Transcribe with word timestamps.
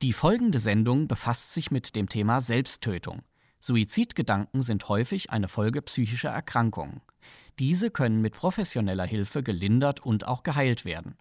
Die 0.00 0.12
folgende 0.12 0.60
Sendung 0.60 1.08
befasst 1.08 1.54
sich 1.54 1.72
mit 1.72 1.96
dem 1.96 2.08
Thema 2.08 2.40
Selbsttötung. 2.40 3.22
Suizidgedanken 3.58 4.62
sind 4.62 4.88
häufig 4.88 5.30
eine 5.30 5.48
Folge 5.48 5.82
psychischer 5.82 6.28
Erkrankungen. 6.28 7.00
Diese 7.58 7.90
können 7.90 8.20
mit 8.20 8.34
professioneller 8.34 9.04
Hilfe 9.04 9.42
gelindert 9.42 9.98
und 9.98 10.24
auch 10.24 10.44
geheilt 10.44 10.84
werden. 10.84 11.16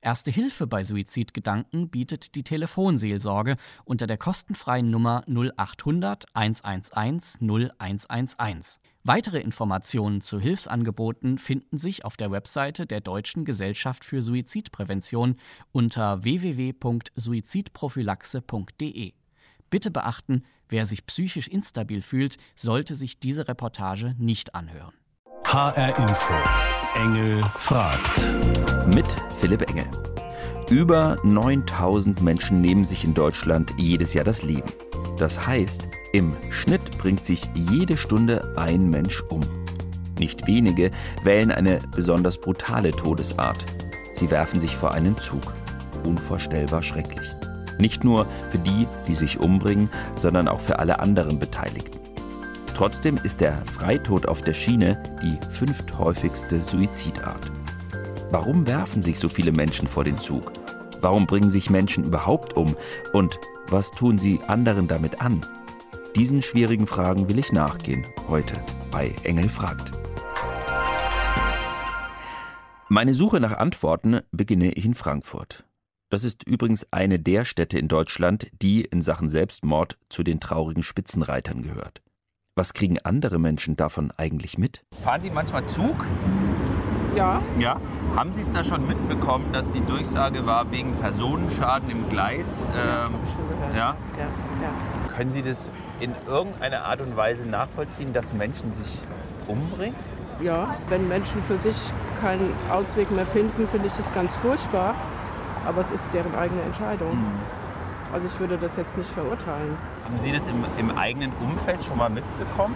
Erste 0.00 0.30
Hilfe 0.30 0.68
bei 0.68 0.84
Suizidgedanken 0.84 1.88
bietet 1.88 2.36
die 2.36 2.44
Telefonseelsorge 2.44 3.56
unter 3.84 4.06
der 4.06 4.16
kostenfreien 4.16 4.88
Nummer 4.90 5.24
0800 5.26 6.24
111 6.34 7.38
0111. 7.40 8.78
Weitere 9.02 9.40
Informationen 9.40 10.20
zu 10.20 10.38
Hilfsangeboten 10.38 11.38
finden 11.38 11.78
sich 11.78 12.04
auf 12.04 12.16
der 12.16 12.30
Webseite 12.30 12.86
der 12.86 13.00
Deutschen 13.00 13.44
Gesellschaft 13.44 14.04
für 14.04 14.22
Suizidprävention 14.22 15.34
unter 15.72 16.22
www.suizidprophylaxe.de. 16.22 19.14
Bitte 19.70 19.90
beachten, 19.90 20.44
wer 20.68 20.86
sich 20.86 21.06
psychisch 21.06 21.48
instabil 21.48 22.02
fühlt, 22.02 22.36
sollte 22.54 22.94
sich 22.94 23.18
diese 23.18 23.48
Reportage 23.48 24.14
nicht 24.16 24.54
anhören. 24.54 24.94
HR 25.50 25.96
Info. 25.96 26.34
Engel 26.94 27.42
fragt. 27.56 28.20
Mit 28.94 29.06
Philipp 29.40 29.62
Engel. 29.70 29.86
Über 30.68 31.16
9000 31.22 32.20
Menschen 32.20 32.60
nehmen 32.60 32.84
sich 32.84 33.02
in 33.02 33.14
Deutschland 33.14 33.72
jedes 33.78 34.12
Jahr 34.12 34.26
das 34.26 34.42
Leben. 34.42 34.70
Das 35.16 35.46
heißt, 35.46 35.88
im 36.12 36.36
Schnitt 36.50 36.98
bringt 36.98 37.24
sich 37.24 37.48
jede 37.54 37.96
Stunde 37.96 38.52
ein 38.58 38.90
Mensch 38.90 39.22
um. 39.30 39.40
Nicht 40.18 40.46
wenige 40.46 40.90
wählen 41.22 41.50
eine 41.50 41.80
besonders 41.96 42.36
brutale 42.36 42.92
Todesart. 42.92 43.64
Sie 44.12 44.30
werfen 44.30 44.60
sich 44.60 44.76
vor 44.76 44.92
einen 44.92 45.16
Zug. 45.16 45.54
Unvorstellbar 46.04 46.82
schrecklich. 46.82 47.26
Nicht 47.78 48.04
nur 48.04 48.26
für 48.50 48.58
die, 48.58 48.86
die 49.06 49.14
sich 49.14 49.40
umbringen, 49.40 49.88
sondern 50.14 50.46
auch 50.46 50.60
für 50.60 50.78
alle 50.78 50.98
anderen 50.98 51.38
Beteiligten. 51.38 52.07
Trotzdem 52.78 53.16
ist 53.24 53.40
der 53.40 53.64
Freitod 53.64 54.26
auf 54.26 54.40
der 54.40 54.54
Schiene 54.54 55.02
die 55.20 55.36
fünfthäufigste 55.50 56.62
Suizidart. 56.62 57.50
Warum 58.30 58.68
werfen 58.68 59.02
sich 59.02 59.18
so 59.18 59.28
viele 59.28 59.50
Menschen 59.50 59.88
vor 59.88 60.04
den 60.04 60.16
Zug? 60.16 60.52
Warum 61.00 61.26
bringen 61.26 61.50
sich 61.50 61.70
Menschen 61.70 62.04
überhaupt 62.04 62.56
um? 62.56 62.76
Und 63.12 63.40
was 63.66 63.90
tun 63.90 64.16
sie 64.16 64.38
anderen 64.46 64.86
damit 64.86 65.20
an? 65.20 65.44
Diesen 66.14 66.40
schwierigen 66.40 66.86
Fragen 66.86 67.28
will 67.28 67.40
ich 67.40 67.50
nachgehen, 67.50 68.06
heute 68.28 68.62
bei 68.92 69.12
Engel 69.24 69.48
fragt. 69.48 69.90
Meine 72.88 73.12
Suche 73.12 73.40
nach 73.40 73.58
Antworten 73.58 74.20
beginne 74.30 74.70
ich 74.70 74.84
in 74.84 74.94
Frankfurt. 74.94 75.64
Das 76.10 76.22
ist 76.22 76.44
übrigens 76.44 76.86
eine 76.92 77.18
der 77.18 77.44
Städte 77.44 77.76
in 77.76 77.88
Deutschland, 77.88 78.46
die 78.62 78.82
in 78.82 79.02
Sachen 79.02 79.28
Selbstmord 79.28 79.98
zu 80.08 80.22
den 80.22 80.38
traurigen 80.38 80.84
Spitzenreitern 80.84 81.62
gehört. 81.62 82.02
Was 82.58 82.72
kriegen 82.72 82.98
andere 83.04 83.38
Menschen 83.38 83.76
davon 83.76 84.12
eigentlich 84.16 84.58
mit? 84.58 84.82
Fahren 85.04 85.22
Sie 85.22 85.30
manchmal 85.30 85.64
Zug? 85.66 85.94
Ja. 87.14 87.40
Ja. 87.56 87.80
Haben 88.16 88.34
Sie 88.34 88.40
es 88.40 88.50
da 88.50 88.64
schon 88.64 88.84
mitbekommen, 88.84 89.52
dass 89.52 89.70
die 89.70 89.80
Durchsage 89.80 90.44
war 90.44 90.68
wegen 90.72 90.92
Personenschaden 90.96 91.88
im 91.88 92.08
Gleis? 92.08 92.66
Ähm, 92.74 93.14
schon 93.32 93.48
gehört. 93.48 93.76
Ja? 93.76 93.96
Ja, 94.16 94.24
ja. 94.60 95.14
Können 95.14 95.30
Sie 95.30 95.42
das 95.42 95.70
in 96.00 96.16
irgendeiner 96.26 96.82
Art 96.82 97.00
und 97.00 97.16
Weise 97.16 97.48
nachvollziehen, 97.48 98.12
dass 98.12 98.34
Menschen 98.34 98.74
sich 98.74 99.02
umbringen? 99.46 99.94
Ja, 100.42 100.74
wenn 100.88 101.06
Menschen 101.06 101.40
für 101.44 101.58
sich 101.58 101.76
keinen 102.20 102.52
Ausweg 102.72 103.08
mehr 103.12 103.26
finden, 103.26 103.68
finde 103.68 103.86
ich 103.86 103.92
das 103.92 104.12
ganz 104.14 104.34
furchtbar. 104.34 104.96
Aber 105.64 105.82
es 105.82 105.92
ist 105.92 106.08
deren 106.12 106.34
eigene 106.34 106.62
Entscheidung. 106.62 107.14
Mhm. 107.14 107.57
Also 108.12 108.26
ich 108.26 108.40
würde 108.40 108.56
das 108.56 108.76
jetzt 108.76 108.96
nicht 108.96 109.10
verurteilen. 109.10 109.76
Haben 110.04 110.18
Sie 110.18 110.32
das 110.32 110.48
im, 110.48 110.64
im 110.78 110.96
eigenen 110.96 111.32
Umfeld 111.40 111.84
schon 111.84 111.98
mal 111.98 112.08
mitbekommen? 112.08 112.74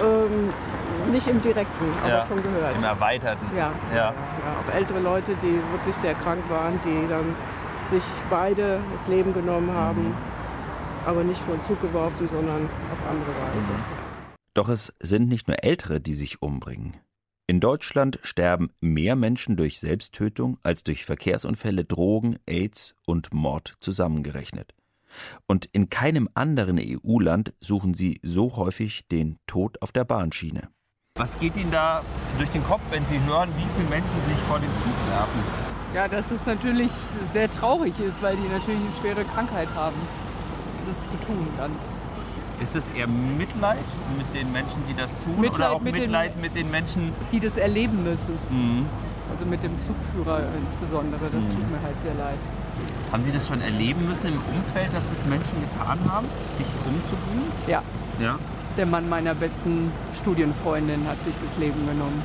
Ähm, 0.00 0.52
nicht 1.12 1.26
im 1.26 1.42
direkten, 1.42 1.86
aber 2.02 2.08
ja, 2.08 2.26
schon 2.26 2.42
gehört. 2.42 2.76
Im 2.76 2.84
erweiterten? 2.84 3.46
Ja, 3.56 3.72
ja. 3.90 3.96
ja. 3.96 4.14
Auch 4.60 4.74
ältere 4.74 5.00
Leute, 5.00 5.34
die 5.42 5.60
wirklich 5.72 5.96
sehr 5.96 6.14
krank 6.14 6.42
waren, 6.48 6.78
die 6.84 7.08
dann 7.08 7.34
sich 7.90 8.04
beide 8.30 8.80
das 8.96 9.08
Leben 9.08 9.34
genommen 9.34 9.72
haben, 9.72 10.08
mhm. 10.08 10.14
aber 11.06 11.24
nicht 11.24 11.40
vor 11.42 11.56
den 11.56 11.64
Zug 11.64 11.80
geworfen, 11.80 12.28
sondern 12.28 12.64
auf 12.66 13.10
andere 13.10 13.30
Weise. 13.30 13.72
Mhm. 13.72 14.08
Doch 14.54 14.68
es 14.68 14.92
sind 15.00 15.28
nicht 15.28 15.48
nur 15.48 15.62
Ältere, 15.62 16.00
die 16.00 16.14
sich 16.14 16.42
umbringen. 16.42 16.96
In 17.50 17.60
Deutschland 17.60 18.18
sterben 18.22 18.68
mehr 18.82 19.16
Menschen 19.16 19.56
durch 19.56 19.80
Selbsttötung 19.80 20.58
als 20.62 20.84
durch 20.84 21.06
Verkehrsunfälle, 21.06 21.86
Drogen, 21.86 22.38
AIDS 22.44 22.94
und 23.06 23.32
Mord 23.32 23.72
zusammengerechnet. 23.80 24.74
Und 25.46 25.64
in 25.72 25.88
keinem 25.88 26.28
anderen 26.34 26.78
EU-Land 26.78 27.54
suchen 27.58 27.94
sie 27.94 28.20
so 28.22 28.56
häufig 28.56 29.08
den 29.08 29.38
Tod 29.46 29.80
auf 29.80 29.92
der 29.92 30.04
Bahnschiene. 30.04 30.68
Was 31.14 31.38
geht 31.38 31.56
Ihnen 31.56 31.70
da 31.70 32.04
durch 32.36 32.50
den 32.50 32.62
Kopf, 32.64 32.82
wenn 32.90 33.06
Sie 33.06 33.18
hören, 33.24 33.48
wie 33.56 33.66
viele 33.78 33.88
Menschen 33.88 34.20
sich 34.26 34.36
vor 34.46 34.58
den 34.58 34.68
Zug 34.84 35.08
werfen? 35.08 35.40
Ja, 35.94 36.06
dass 36.06 36.30
es 36.30 36.44
natürlich 36.44 36.90
sehr 37.32 37.50
traurig 37.50 37.98
ist, 37.98 38.20
weil 38.20 38.36
die 38.36 38.46
natürlich 38.46 38.78
eine 38.78 38.94
schwere 39.00 39.24
Krankheit 39.24 39.74
haben, 39.74 39.96
das 40.86 41.08
zu 41.08 41.16
tun 41.24 41.48
dann. 41.56 41.72
Ist 42.60 42.74
es 42.74 42.88
eher 42.88 43.06
Mitleid 43.06 43.84
mit 44.16 44.34
den 44.34 44.52
Menschen, 44.52 44.82
die 44.88 44.94
das 44.94 45.16
tun? 45.20 45.40
Mitleid 45.40 45.54
oder 45.54 45.70
auch 45.72 45.80
mit 45.80 45.94
Mitleid 45.94 46.34
den, 46.34 46.40
mit 46.40 46.56
den 46.56 46.70
Menschen, 46.70 47.12
die 47.30 47.38
das 47.38 47.56
erleben 47.56 48.02
müssen? 48.02 48.38
Mhm. 48.50 48.86
Also 49.30 49.44
mit 49.44 49.62
dem 49.62 49.72
Zugführer 49.86 50.42
insbesondere, 50.58 51.30
das 51.30 51.44
mhm. 51.44 51.50
tut 51.50 51.70
mir 51.70 51.82
halt 51.82 52.00
sehr 52.00 52.14
leid. 52.14 52.38
Haben 53.12 53.24
Sie 53.24 53.32
das 53.32 53.46
schon 53.46 53.60
erleben 53.60 54.08
müssen 54.08 54.26
im 54.26 54.40
Umfeld, 54.54 54.92
dass 54.92 55.08
das 55.08 55.24
Menschen 55.24 55.60
getan 55.60 55.98
haben, 56.10 56.26
sich 56.56 56.66
umzubringen? 56.84 57.52
Ja. 57.66 57.82
ja. 58.20 58.38
Der 58.76 58.86
Mann 58.86 59.08
meiner 59.08 59.34
besten 59.34 59.92
Studienfreundin 60.14 61.06
hat 61.08 61.22
sich 61.22 61.36
das 61.38 61.56
Leben 61.58 61.86
genommen. 61.86 62.22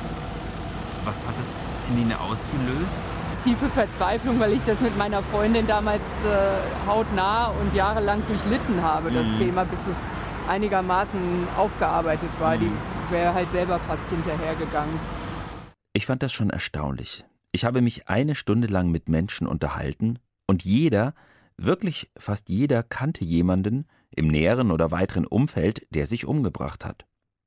Was 1.04 1.26
hat 1.26 1.34
das 1.38 1.66
in 1.90 2.02
Ihnen 2.02 2.12
ausgelöst? 2.12 3.04
Tiefe 3.42 3.68
Verzweiflung, 3.68 4.40
weil 4.40 4.52
ich 4.52 4.64
das 4.64 4.80
mit 4.80 4.96
meiner 4.96 5.22
Freundin 5.22 5.66
damals 5.66 6.02
äh, 6.24 6.88
hautnah 6.88 7.48
und 7.48 7.74
jahrelang 7.74 8.22
durchlitten 8.26 8.82
habe, 8.82 9.10
das 9.10 9.26
mhm. 9.26 9.36
Thema, 9.36 9.64
bis 9.64 9.80
es 9.80 9.96
einigermaßen 10.48 11.20
aufgearbeitet 11.56 12.30
war. 12.38 12.56
Die 12.56 12.70
wäre 13.10 13.34
halt 13.34 13.50
selber 13.50 13.78
fast 13.78 14.08
hinterhergegangen. 14.08 14.98
Ich 15.92 16.06
fand 16.06 16.22
das 16.22 16.32
schon 16.32 16.50
erstaunlich. 16.50 17.24
Ich 17.52 17.64
habe 17.64 17.80
mich 17.80 18.08
eine 18.08 18.34
Stunde 18.34 18.66
lang 18.66 18.90
mit 18.90 19.08
Menschen 19.08 19.46
unterhalten 19.46 20.18
und 20.46 20.64
jeder, 20.64 21.14
wirklich 21.56 22.10
fast 22.16 22.48
jeder 22.48 22.82
kannte 22.82 23.24
jemanden 23.24 23.86
im 24.10 24.28
näheren 24.28 24.70
oder 24.70 24.90
weiteren 24.90 25.26
Umfeld, 25.26 25.86
der 25.90 26.06
sich 26.06 26.26
umgebracht 26.26 26.84
hat. 26.84 27.06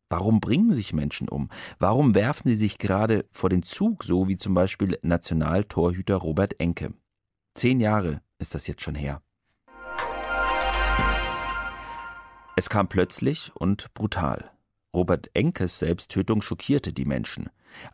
Warum 0.10 0.40
bringen 0.40 0.74
sich 0.74 0.94
Menschen 0.94 1.28
um? 1.28 1.50
Warum 1.80 2.16
werfen 2.16 2.48
sie 2.48 2.56
sich 2.56 2.78
gerade 2.78 3.26
vor 3.32 3.50
den 3.50 3.64
Zug, 3.64 4.06
so 4.06 4.30
wie 4.30 4.38
zum 4.38 4.54
Beispiel 4.54 4.98
Nationaltorhüter 5.02 6.16
Robert 6.16 6.60
Enke? 6.62 6.94
Zehn 7.56 7.82
Jahre 7.82 8.22
ist 8.40 8.56
das 8.56 8.68
jetzt 8.68 8.82
schon 8.84 8.96
her. 8.96 9.22
Es 12.58 12.72
kam 12.72 12.90
plötzlich 12.90 13.52
und 13.54 13.94
brutal. 13.94 14.50
Robert 14.92 15.30
Enkes 15.36 15.78
Selbsttötung 15.78 16.42
schockierte 16.42 16.92
die 16.92 17.06
Menschen. 17.06 17.52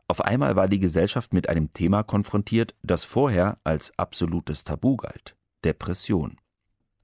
Auf 0.07 0.21
einmal 0.21 0.55
war 0.55 0.69
die 0.69 0.79
Gesellschaft 0.79 1.33
mit 1.33 1.49
einem 1.49 1.73
Thema 1.73 2.03
konfrontiert, 2.03 2.73
das 2.81 3.03
vorher 3.03 3.57
als 3.65 3.91
absolutes 3.99 4.63
Tabu 4.63 4.95
galt 4.95 5.35
Depression. 5.65 6.37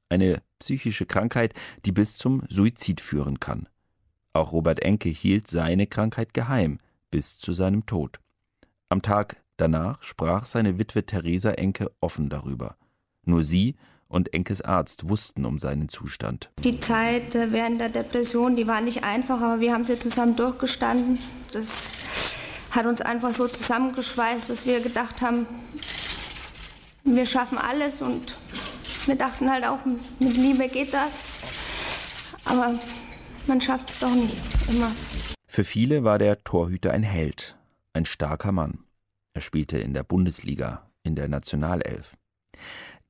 Eine 0.07 0.41
psychische 0.59 1.05
Krankheit, 1.05 1.53
die 1.83 1.91
bis 1.91 2.17
zum 2.17 2.43
Suizid 2.47 3.01
führen 3.01 3.41
kann. 3.41 3.67
Auch 4.31 4.53
Robert 4.53 4.81
Enke 4.81 5.09
hielt 5.09 5.47
seine 5.47 5.85
Krankheit 5.85 6.33
geheim 6.33 6.79
bis 7.11 7.39
zu 7.39 7.51
seinem 7.51 7.85
Tod. 7.85 8.21
Am 8.87 9.01
Tag 9.01 9.35
danach 9.57 10.01
sprach 10.03 10.45
seine 10.45 10.79
Witwe 10.79 11.05
Theresa 11.05 11.51
Enke 11.51 11.91
offen 11.99 12.29
darüber. 12.29 12.77
Nur 13.25 13.43
sie 13.43 13.75
und 14.09 14.33
Enkes 14.33 14.61
Arzt 14.61 15.07
wussten 15.07 15.45
um 15.45 15.59
seinen 15.59 15.87
Zustand. 15.87 16.49
Die 16.63 16.79
Zeit 16.79 17.35
äh, 17.35 17.51
während 17.53 17.79
der 17.79 17.89
Depression, 17.89 18.55
die 18.55 18.67
war 18.67 18.81
nicht 18.81 19.03
einfach, 19.03 19.39
aber 19.39 19.61
wir 19.61 19.71
haben 19.71 19.85
sie 19.85 19.97
zusammen 19.97 20.35
durchgestanden. 20.35 21.19
Das 21.53 21.93
hat 22.71 22.85
uns 22.85 23.01
einfach 23.01 23.31
so 23.31 23.47
zusammengeschweißt, 23.47 24.49
dass 24.49 24.65
wir 24.65 24.81
gedacht 24.81 25.21
haben, 25.21 25.45
wir 27.03 27.25
schaffen 27.25 27.57
alles 27.57 28.01
und 28.01 28.37
wir 29.05 29.15
dachten 29.15 29.49
halt 29.49 29.65
auch, 29.65 29.79
mit 29.85 30.35
Liebe 30.35 30.67
geht 30.67 30.93
das. 30.93 31.23
Aber 32.45 32.79
man 33.47 33.61
schafft 33.61 33.89
es 33.89 33.99
doch 33.99 34.13
nicht 34.13 34.35
immer. 34.67 34.91
Für 35.47 35.63
viele 35.63 36.03
war 36.03 36.17
der 36.19 36.43
Torhüter 36.43 36.91
ein 36.91 37.03
Held, 37.03 37.57
ein 37.93 38.05
starker 38.05 38.51
Mann. 38.51 38.79
Er 39.33 39.41
spielte 39.41 39.79
in 39.79 39.93
der 39.93 40.03
Bundesliga, 40.03 40.89
in 41.03 41.15
der 41.15 41.27
Nationalelf. 41.27 42.15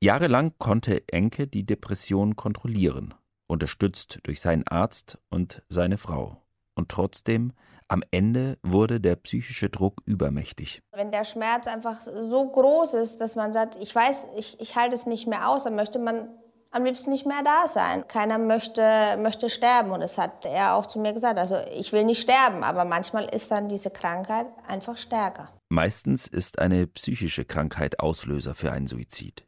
Jahrelang 0.02 0.54
konnte 0.58 1.06
Enke 1.08 1.46
die 1.46 1.66
Depression 1.66 2.34
kontrollieren, 2.34 3.14
unterstützt 3.46 4.20
durch 4.22 4.40
seinen 4.40 4.66
Arzt 4.66 5.18
und 5.28 5.62
seine 5.68 5.98
Frau. 5.98 6.42
Und 6.74 6.88
trotzdem, 6.88 7.52
Am 7.90 8.04
Ende 8.12 8.56
wurde 8.62 9.00
der 9.00 9.16
psychische 9.16 9.68
Druck 9.68 10.00
übermächtig. 10.06 10.80
Wenn 10.92 11.10
der 11.10 11.24
Schmerz 11.24 11.66
einfach 11.66 12.00
so 12.02 12.48
groß 12.48 12.94
ist, 12.94 13.20
dass 13.20 13.34
man 13.34 13.52
sagt, 13.52 13.74
ich 13.80 13.92
weiß, 13.92 14.28
ich, 14.38 14.60
ich 14.60 14.76
halte 14.76 14.94
es 14.94 15.06
nicht 15.06 15.26
mehr 15.26 15.48
aus, 15.48 15.64
dann 15.64 15.74
möchte 15.74 15.98
man 15.98 16.28
am 16.70 16.84
liebsten 16.84 17.10
nicht 17.10 17.26
mehr 17.26 17.42
da 17.44 17.66
sein. 17.66 18.06
Keiner 18.06 18.38
möchte, 18.38 19.16
möchte 19.18 19.50
sterben 19.50 19.90
und 19.90 19.98
das 19.98 20.18
hat 20.18 20.46
er 20.46 20.76
auch 20.76 20.86
zu 20.86 21.00
mir 21.00 21.12
gesagt. 21.12 21.36
Also 21.36 21.56
ich 21.76 21.92
will 21.92 22.04
nicht 22.04 22.20
sterben, 22.20 22.62
aber 22.62 22.84
manchmal 22.84 23.24
ist 23.24 23.50
dann 23.50 23.68
diese 23.68 23.90
Krankheit 23.90 24.46
einfach 24.68 24.96
stärker. 24.96 25.48
Meistens 25.68 26.28
ist 26.28 26.60
eine 26.60 26.86
psychische 26.86 27.44
Krankheit 27.44 27.98
Auslöser 27.98 28.54
für 28.54 28.70
einen 28.70 28.86
Suizid. 28.86 29.44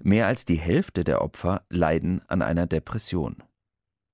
Mehr 0.00 0.26
als 0.26 0.44
die 0.44 0.58
Hälfte 0.58 1.04
der 1.04 1.22
Opfer 1.22 1.64
leiden 1.68 2.22
an 2.28 2.42
einer 2.42 2.66
Depression. 2.66 3.42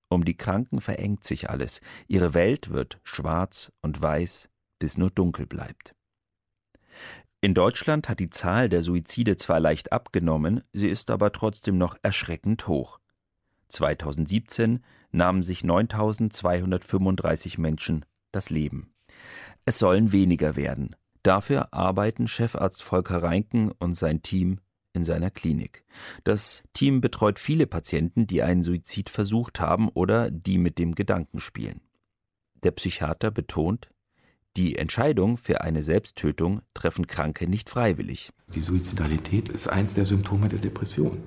Um 0.09 0.25
die 0.25 0.37
Kranken 0.37 0.81
verengt 0.81 1.25
sich 1.25 1.51
alles, 1.51 1.81
ihre 2.09 2.35
Welt 2.35 2.71
wird 2.71 3.01
schwarz 3.05 3.73
und 3.81 4.01
weiß, 4.01 4.51
bis 4.79 4.99
nur 4.99 5.11
dunkel 5.11 5.47
bleibt. 5.47 5.95
In 7.41 7.55
Deutschland 7.55 8.09
hat 8.09 8.21
die 8.21 8.29
Zahl 8.29 8.69
der 8.69 8.83
Suizide 8.83 9.37
zwar 9.37 9.61
leicht 9.61 9.93
abgenommen, 9.93 10.62
sie 10.73 10.89
ist 10.89 11.11
aber 11.11 11.33
trotzdem 11.33 11.79
noch 11.79 11.97
erschreckend 12.03 12.67
hoch. 12.67 12.99
2017 13.69 14.85
nahmen 15.12 15.43
sich 15.43 15.65
9235 15.65 17.57
Menschen 17.57 18.05
das 18.33 18.51
Leben. 18.51 18.93
Es 19.65 19.79
sollen 19.79 20.12
weniger 20.12 20.57
werden. 20.57 20.97
Dafür 21.23 21.73
arbeiten 21.73 22.27
Chefarzt 22.27 22.83
Volker 22.83 23.23
Reinken 23.23 23.71
und 23.71 23.95
sein 23.95 24.23
Team 24.23 24.59
in 24.92 25.04
seiner 25.04 25.31
Klinik. 25.31 25.84
Das 26.25 26.62
Team 26.72 27.00
betreut 27.00 27.38
viele 27.38 27.66
Patienten, 27.66 28.26
die 28.26 28.42
einen 28.42 28.62
Suizid 28.62 29.10
versucht 29.10 29.60
haben 29.60 29.88
oder 29.88 30.31
die 30.31 30.58
mit 30.58 30.78
dem 30.78 30.94
Gedanken 30.94 31.40
spielen. 31.40 31.81
Der 32.62 32.72
Psychiater 32.72 33.31
betont, 33.31 33.88
die 34.56 34.76
Entscheidung 34.76 35.37
für 35.37 35.60
eine 35.60 35.82
Selbsttötung 35.82 36.60
treffen 36.75 37.06
Kranke 37.06 37.48
nicht 37.48 37.70
freiwillig. 37.70 38.31
Die 38.54 38.60
Suizidalität 38.60 39.48
ist 39.48 39.69
eins 39.69 39.94
der 39.94 40.04
Symptome 40.04 40.48
der 40.48 40.58
Depression. 40.58 41.22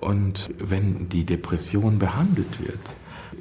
Und 0.00 0.50
wenn 0.58 1.08
die 1.08 1.24
Depression 1.24 1.98
behandelt 1.98 2.60
wird, 2.60 2.94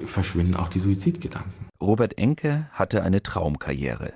verschwinden 0.08 0.56
auch 0.56 0.70
die 0.70 0.80
Suizidgedanken. 0.80 1.68
Robert 1.82 2.18
Enke 2.18 2.68
hatte 2.72 3.04
eine 3.04 3.22
Traumkarriere. 3.22 4.14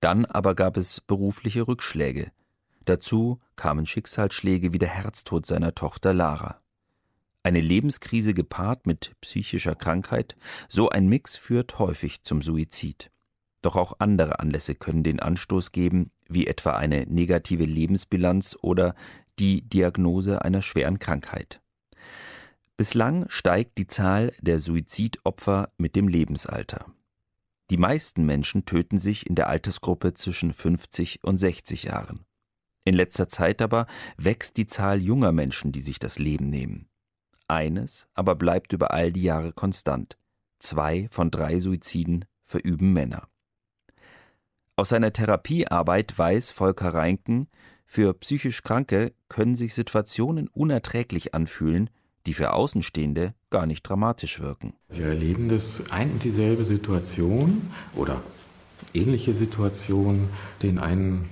Dann 0.00 0.26
aber 0.26 0.54
gab 0.54 0.76
es 0.76 1.00
berufliche 1.00 1.66
Rückschläge. 1.66 2.30
Dazu 2.84 3.40
kamen 3.56 3.86
Schicksalsschläge 3.86 4.72
wie 4.72 4.78
der 4.78 4.88
Herztod 4.88 5.46
seiner 5.46 5.74
Tochter 5.74 6.12
Lara. 6.12 6.60
Eine 7.42 7.60
Lebenskrise 7.60 8.34
gepaart 8.34 8.86
mit 8.86 9.12
psychischer 9.20 9.74
Krankheit, 9.74 10.36
so 10.68 10.88
ein 10.88 11.08
Mix 11.08 11.36
führt 11.36 11.78
häufig 11.78 12.22
zum 12.22 12.40
Suizid. 12.40 13.10
Doch 13.60 13.76
auch 13.76 13.94
andere 13.98 14.40
Anlässe 14.40 14.74
können 14.74 15.02
den 15.02 15.20
Anstoß 15.20 15.72
geben, 15.72 16.10
wie 16.28 16.46
etwa 16.46 16.72
eine 16.72 17.06
negative 17.06 17.64
Lebensbilanz 17.64 18.56
oder 18.60 18.94
die 19.38 19.62
Diagnose 19.62 20.42
einer 20.42 20.62
schweren 20.62 20.98
Krankheit. 20.98 21.60
Bislang 22.76 23.26
steigt 23.28 23.78
die 23.78 23.86
Zahl 23.86 24.32
der 24.40 24.58
Suizidopfer 24.58 25.70
mit 25.78 25.96
dem 25.96 26.08
Lebensalter. 26.08 26.86
Die 27.70 27.76
meisten 27.76 28.26
Menschen 28.26 28.64
töten 28.64 28.98
sich 28.98 29.26
in 29.26 29.34
der 29.34 29.48
Altersgruppe 29.48 30.14
zwischen 30.14 30.52
50 30.52 31.24
und 31.24 31.38
60 31.38 31.84
Jahren. 31.84 32.24
In 32.84 32.94
letzter 32.94 33.28
Zeit 33.28 33.62
aber 33.62 33.86
wächst 34.16 34.56
die 34.58 34.66
Zahl 34.66 35.00
junger 35.00 35.32
Menschen, 35.32 35.72
die 35.72 35.80
sich 35.80 35.98
das 35.98 36.18
Leben 36.18 36.50
nehmen. 36.50 36.88
Eines 37.48 38.08
aber 38.14 38.34
bleibt 38.34 38.72
über 38.72 38.92
all 38.92 39.12
die 39.12 39.22
Jahre 39.22 39.52
konstant. 39.52 40.16
Zwei 40.58 41.08
von 41.10 41.30
drei 41.30 41.58
Suiziden 41.58 42.24
verüben 42.44 42.92
Männer. 42.92 43.28
Aus 44.76 44.90
seiner 44.90 45.12
Therapiearbeit 45.12 46.18
weiß 46.18 46.50
Volker 46.50 46.92
Reinken, 46.92 47.48
für 47.86 48.12
psychisch 48.14 48.62
Kranke 48.62 49.12
können 49.28 49.54
sich 49.54 49.74
Situationen 49.74 50.48
unerträglich 50.48 51.34
anfühlen, 51.34 51.90
die 52.26 52.32
für 52.32 52.52
Außenstehende 52.54 53.34
gar 53.50 53.66
nicht 53.66 53.82
dramatisch 53.82 54.40
wirken. 54.40 54.74
Wir 54.88 55.06
erleben 55.06 55.48
das 55.48 55.90
ein 55.90 56.12
und 56.12 56.24
dieselbe 56.24 56.64
Situation 56.64 57.70
oder 57.94 58.22
ähnliche 58.94 59.34
Situation, 59.34 60.28
den 60.62 60.78
einen 60.78 61.28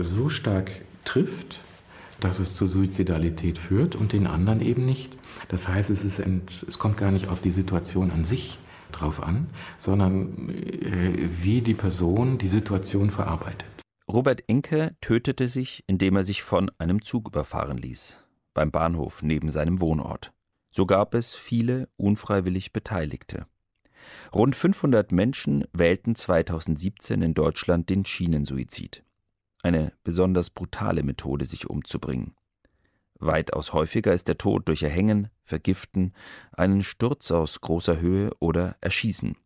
so 0.00 0.28
stark 0.28 0.70
trifft, 1.04 1.60
dass 2.20 2.38
es 2.38 2.54
zur 2.54 2.68
Suizidalität 2.68 3.58
führt 3.58 3.94
und 3.94 4.12
den 4.12 4.26
anderen 4.26 4.60
eben 4.60 4.84
nicht. 4.84 5.16
Das 5.48 5.68
heißt, 5.68 5.90
es, 5.90 6.04
ist 6.04 6.18
ent, 6.18 6.64
es 6.66 6.78
kommt 6.78 6.96
gar 6.96 7.10
nicht 7.10 7.28
auf 7.28 7.40
die 7.40 7.50
Situation 7.50 8.10
an 8.10 8.24
sich 8.24 8.58
drauf 8.92 9.22
an, 9.22 9.48
sondern 9.78 10.48
äh, 10.48 11.28
wie 11.42 11.60
die 11.60 11.74
Person 11.74 12.38
die 12.38 12.46
Situation 12.46 13.10
verarbeitet. 13.10 13.66
Robert 14.08 14.44
Enke 14.46 14.96
tötete 15.00 15.48
sich, 15.48 15.82
indem 15.86 16.16
er 16.16 16.22
sich 16.22 16.42
von 16.42 16.70
einem 16.78 17.02
Zug 17.02 17.28
überfahren 17.28 17.76
ließ, 17.76 18.22
beim 18.54 18.70
Bahnhof 18.70 19.22
neben 19.22 19.50
seinem 19.50 19.80
Wohnort. 19.80 20.32
So 20.70 20.86
gab 20.86 21.14
es 21.14 21.34
viele 21.34 21.88
unfreiwillig 21.96 22.72
Beteiligte. 22.72 23.46
Rund 24.32 24.54
500 24.54 25.10
Menschen 25.10 25.64
wählten 25.72 26.14
2017 26.14 27.22
in 27.22 27.34
Deutschland 27.34 27.90
den 27.90 28.04
Schienensuizid 28.04 29.02
eine 29.66 29.92
besonders 30.04 30.50
brutale 30.50 31.02
Methode, 31.02 31.44
sich 31.44 31.68
umzubringen. 31.68 32.34
Weitaus 33.18 33.72
häufiger 33.72 34.12
ist 34.12 34.28
der 34.28 34.38
Tod 34.38 34.68
durch 34.68 34.82
Erhängen, 34.82 35.28
Vergiften, 35.42 36.12
einen 36.52 36.82
Sturz 36.82 37.30
aus 37.30 37.60
großer 37.60 38.00
Höhe 38.00 38.30
oder 38.38 38.76
Erschießen. 38.80 39.36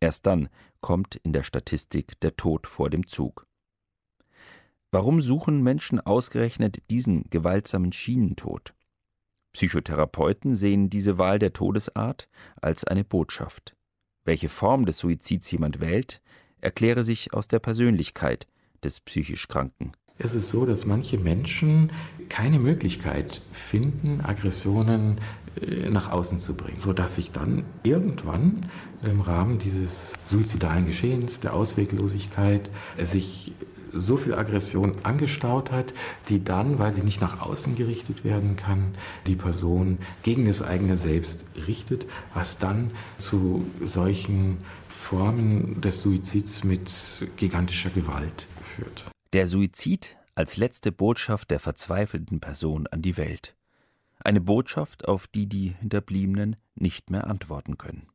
Erst 0.00 0.26
dann 0.26 0.48
kommt 0.80 1.16
in 1.16 1.32
der 1.32 1.42
Statistik 1.42 2.18
der 2.20 2.36
Tod 2.36 2.66
vor 2.66 2.90
dem 2.90 3.06
Zug. 3.06 3.46
Warum 4.90 5.20
suchen 5.20 5.62
Menschen 5.62 6.00
ausgerechnet 6.00 6.82
diesen 6.90 7.30
gewaltsamen 7.30 7.92
Schienentod? 7.92 8.74
Psychotherapeuten 9.52 10.54
sehen 10.54 10.90
diese 10.90 11.18
Wahl 11.18 11.38
der 11.38 11.52
Todesart 11.52 12.28
als 12.60 12.84
eine 12.84 13.04
Botschaft. 13.04 13.76
Welche 14.24 14.48
Form 14.48 14.86
des 14.86 14.98
Suizids 14.98 15.50
jemand 15.50 15.80
wählt, 15.80 16.22
erkläre 16.60 17.04
sich 17.04 17.34
aus 17.34 17.46
der 17.46 17.58
Persönlichkeit, 17.58 18.46
des 18.84 19.00
psychisch 19.00 19.48
Kranken. 19.48 19.92
Es 20.22 20.34
ist 20.34 20.48
so, 20.48 20.66
dass 20.66 20.84
manche 20.84 21.16
Menschen 21.16 21.92
keine 22.28 22.58
Möglichkeit 22.58 23.40
finden, 23.52 24.20
Aggressionen 24.20 25.18
äh, 25.60 25.88
nach 25.88 26.10
außen 26.10 26.38
zu 26.38 26.54
bringen, 26.54 26.76
sodass 26.76 27.14
sich 27.14 27.30
dann 27.30 27.64
irgendwann 27.82 28.66
im 29.02 29.22
Rahmen 29.22 29.58
dieses 29.58 30.12
suizidalen 30.26 30.86
Geschehens, 30.86 31.40
der 31.40 31.54
Ausweglosigkeit, 31.54 32.70
sich 32.98 33.54
so 33.92 34.16
viel 34.16 34.34
Aggression 34.34 34.94
angestaut 35.02 35.72
hat, 35.72 35.94
die 36.28 36.44
dann, 36.44 36.78
weil 36.78 36.92
sie 36.92 37.02
nicht 37.02 37.20
nach 37.20 37.40
außen 37.40 37.74
gerichtet 37.74 38.22
werden 38.22 38.56
kann, 38.56 38.94
die 39.26 39.36
Person 39.36 39.98
gegen 40.22 40.46
das 40.46 40.62
eigene 40.62 40.96
Selbst 40.96 41.46
richtet, 41.66 42.06
was 42.34 42.58
dann 42.58 42.90
zu 43.18 43.64
solchen 43.82 44.58
Formen 44.86 45.80
des 45.80 46.02
Suizids 46.02 46.62
mit 46.62 47.26
gigantischer 47.36 47.90
Gewalt 47.90 48.46
führt. 48.80 49.10
Der 49.32 49.46
Suizid 49.46 50.16
als 50.34 50.56
letzte 50.56 50.92
Botschaft 50.92 51.50
der 51.50 51.60
verzweifelten 51.60 52.40
Person 52.40 52.86
an 52.86 53.02
die 53.02 53.16
Welt. 53.16 53.56
Eine 54.22 54.40
Botschaft, 54.40 55.08
auf 55.08 55.26
die 55.26 55.46
die 55.46 55.74
Hinterbliebenen 55.80 56.56
nicht 56.74 57.10
mehr 57.10 57.26
antworten 57.26 57.78
können. 57.78 58.06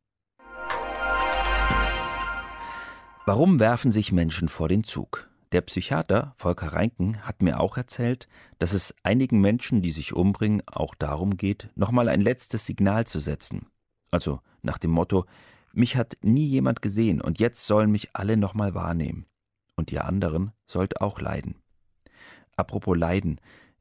Warum 3.26 3.58
werfen 3.58 3.90
sich 3.90 4.12
Menschen 4.12 4.48
vor 4.48 4.68
den 4.68 4.84
Zug? 4.84 5.28
Der 5.52 5.60
Psychiater 5.62 6.32
Volker 6.36 6.72
Reinken 6.72 7.22
hat 7.22 7.42
mir 7.42 7.60
auch 7.60 7.76
erzählt, 7.76 8.28
dass 8.58 8.72
es 8.72 8.94
einigen 9.02 9.40
Menschen, 9.40 9.82
die 9.82 9.90
sich 9.90 10.12
umbringen, 10.12 10.62
auch 10.66 10.94
darum 10.94 11.36
geht, 11.36 11.70
nochmal 11.74 12.08
ein 12.08 12.20
letztes 12.20 12.66
Signal 12.66 13.06
zu 13.06 13.20
setzen. 13.20 13.66
Also 14.10 14.40
nach 14.62 14.78
dem 14.78 14.90
Motto, 14.90 15.24
mich 15.72 15.96
hat 15.96 16.18
nie 16.22 16.46
jemand 16.46 16.82
gesehen 16.82 17.20
und 17.20 17.40
jetzt 17.40 17.66
sollen 17.66 17.90
mich 17.90 18.10
alle 18.12 18.36
nochmal 18.36 18.74
wahrnehmen 18.74 19.26
und 19.76 19.92
ihr 19.92 20.04
anderen 20.04 20.52
sollt 20.66 21.00
auch 21.00 21.20
leiden. 21.20 21.56
Apropos 22.56 22.96
Leiden, 22.96 23.40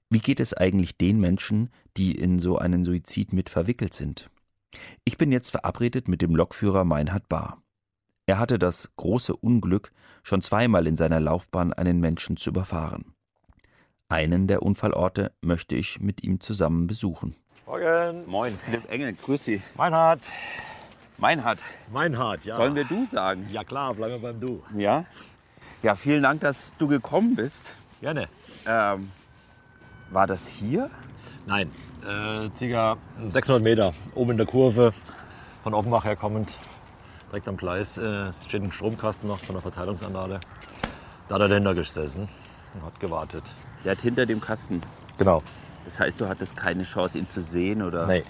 wie 0.10 0.20
geht 0.20 0.40
es 0.40 0.54
eigentlich 0.54 0.98
den 0.98 1.20
Menschen, 1.20 1.70
die 1.98 2.14
in 2.14 2.38
so 2.38 2.58
einen 2.58 2.84
Suizid 2.86 3.34
mit 3.34 3.50
verwickelt 3.50 3.94
sind? 3.94 4.30
Ich 5.04 5.18
bin 5.18 5.32
jetzt 5.32 5.50
verabredet 5.50 6.08
mit 6.08 6.22
dem 6.22 6.36
Lokführer 6.36 6.84
Meinhard 6.84 7.28
Bahr. 7.30 7.62
Er 8.28 8.40
hatte 8.40 8.60
das 8.60 8.96
große 8.96 9.36
Unglück, 9.36 9.92
schon 10.24 10.42
zweimal 10.42 10.88
in 10.88 10.96
seiner 10.96 11.20
Laufbahn 11.20 11.74
einen 11.74 12.00
Menschen 12.00 12.38
zu 12.38 12.50
überfahren. 12.50 13.14
Einen 14.10 14.48
der 14.48 14.62
Unfallorte 14.62 15.32
möchte 15.42 15.76
ich 15.76 16.00
mit 16.00 16.24
ihm 16.24 16.40
zusammen 16.40 16.88
besuchen. 16.88 17.36
Morgen. 17.66 18.28
Moin, 18.28 18.56
Philipp 18.58 18.90
Engel, 18.92 19.14
grüß 19.14 19.44
Sie. 19.46 19.62
Meinhard. 19.76 20.32
Meinhard. 21.18 21.60
Meinhard, 21.92 22.46
ja. 22.46 22.56
Sollen 22.56 22.76
wir 22.76 22.84
du 22.84 23.06
sagen? 23.06 23.48
Ja 23.52 23.64
klar, 23.64 23.94
bleiben 23.94 24.22
wir 24.22 24.22
beim 24.22 24.40
Du. 24.40 24.64
Ja? 24.76 25.06
Ja, 25.86 25.94
vielen 25.94 26.24
Dank, 26.24 26.42
dass 26.42 26.76
du 26.80 26.88
gekommen 26.88 27.36
bist. 27.36 27.72
Gerne. 28.02 28.28
Ähm, 28.66 29.12
war 30.10 30.26
das 30.26 30.48
hier? 30.48 30.90
Nein, 31.46 31.70
äh, 32.02 32.50
circa 32.58 32.98
600 33.30 33.62
Meter 33.62 33.94
oben 34.16 34.32
in 34.32 34.38
der 34.38 34.48
Kurve, 34.48 34.94
von 35.62 35.76
Offenbach 35.76 36.04
her 36.04 36.16
kommend. 36.16 36.58
direkt 37.30 37.48
am 37.48 37.56
Gleis 37.56 38.00
äh, 38.00 38.34
steht 38.34 38.64
ein 38.64 38.72
Stromkasten 38.72 39.30
noch 39.30 39.38
von 39.38 39.54
der 39.54 39.62
Verteilungsanlage. 39.62 40.40
Da 41.28 41.36
hat 41.36 41.42
er 41.42 41.50
dahinter 41.50 41.76
gesessen 41.76 42.30
und 42.74 42.84
hat 42.84 43.00
gewartet. 43.00 43.44
Der 43.84 43.92
hat 43.92 44.02
hinter 44.02 44.26
dem 44.26 44.42
Kasten. 44.42 44.82
Genau. 45.20 45.44
Das 45.86 46.00
heißt, 46.00 46.20
du 46.20 46.28
hattest 46.28 46.58
keine 46.58 46.82
Chance, 46.82 47.20
ihn 47.20 47.28
zu 47.28 47.44
sehen, 47.44 47.84
oder? 47.84 48.08
Nee. 48.08 48.24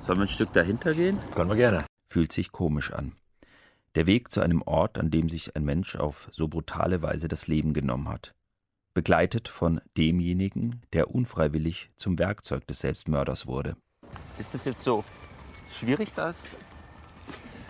Sollen 0.00 0.18
wir 0.18 0.26
ein 0.26 0.28
Stück 0.28 0.52
dahinter 0.52 0.92
gehen? 0.92 1.18
Können 1.34 1.48
wir 1.48 1.56
gerne. 1.56 1.86
Fühlt 2.08 2.30
sich 2.30 2.52
komisch 2.52 2.92
an. 2.92 3.12
Der 3.94 4.06
Weg 4.08 4.32
zu 4.32 4.40
einem 4.40 4.62
Ort, 4.62 4.98
an 4.98 5.10
dem 5.10 5.28
sich 5.28 5.54
ein 5.54 5.64
Mensch 5.64 5.96
auf 5.96 6.28
so 6.32 6.48
brutale 6.48 7.00
Weise 7.02 7.28
das 7.28 7.46
Leben 7.46 7.72
genommen 7.74 8.08
hat. 8.08 8.34
Begleitet 8.92 9.48
von 9.48 9.80
demjenigen, 9.96 10.82
der 10.92 11.14
unfreiwillig 11.14 11.90
zum 11.96 12.18
Werkzeug 12.18 12.66
des 12.66 12.80
Selbstmörders 12.80 13.46
wurde. 13.46 13.76
Ist 14.38 14.54
es 14.54 14.64
jetzt 14.64 14.82
so 14.84 15.04
schwierig, 15.72 16.12
das 16.14 16.36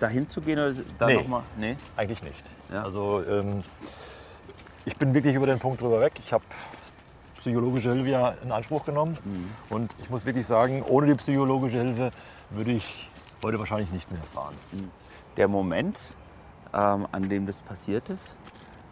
dahin 0.00 0.26
zu 0.28 0.40
gehen 0.40 0.59
oder 0.59 0.75
da 0.99 1.07
Nee. 1.07 1.14
noch 1.16 1.28
mal? 1.28 1.43
Nee. 1.59 1.76
Eigentlich 1.97 2.23
nicht. 2.23 2.43
Ja. 2.73 2.85
Also 2.85 3.23
ähm, 3.25 3.62
ich 4.87 4.97
bin 4.97 5.12
wirklich 5.14 5.35
über 5.35 5.47
den 5.47 5.59
Punkt 5.59 5.81
drüber 5.81 6.00
weg. 6.00 6.14
Ich 6.25 6.33
habe 6.33 6.45
psychologische 7.38 7.93
Hilfe 7.93 8.09
ja 8.09 8.31
in 8.43 8.50
Anspruch 8.50 8.85
genommen. 8.87 9.19
Und 9.69 9.95
ich 10.00 10.09
muss 10.09 10.25
wirklich 10.25 10.47
sagen, 10.47 10.83
ohne 10.83 11.07
die 11.07 11.14
psychologische 11.14 11.83
Hilfe 11.83 12.11
würde 12.50 12.73
ich 12.73 13.11
heute 13.43 13.59
wahrscheinlich 13.59 13.90
nicht 13.90 14.11
mehr 14.11 14.23
fahren. 14.33 14.54
Der 15.37 15.49
Moment, 15.49 15.99
ähm, 16.73 17.07
an 17.11 17.29
dem 17.29 17.47
das 17.47 17.61
passiert 17.61 18.09
ist, 18.09 18.37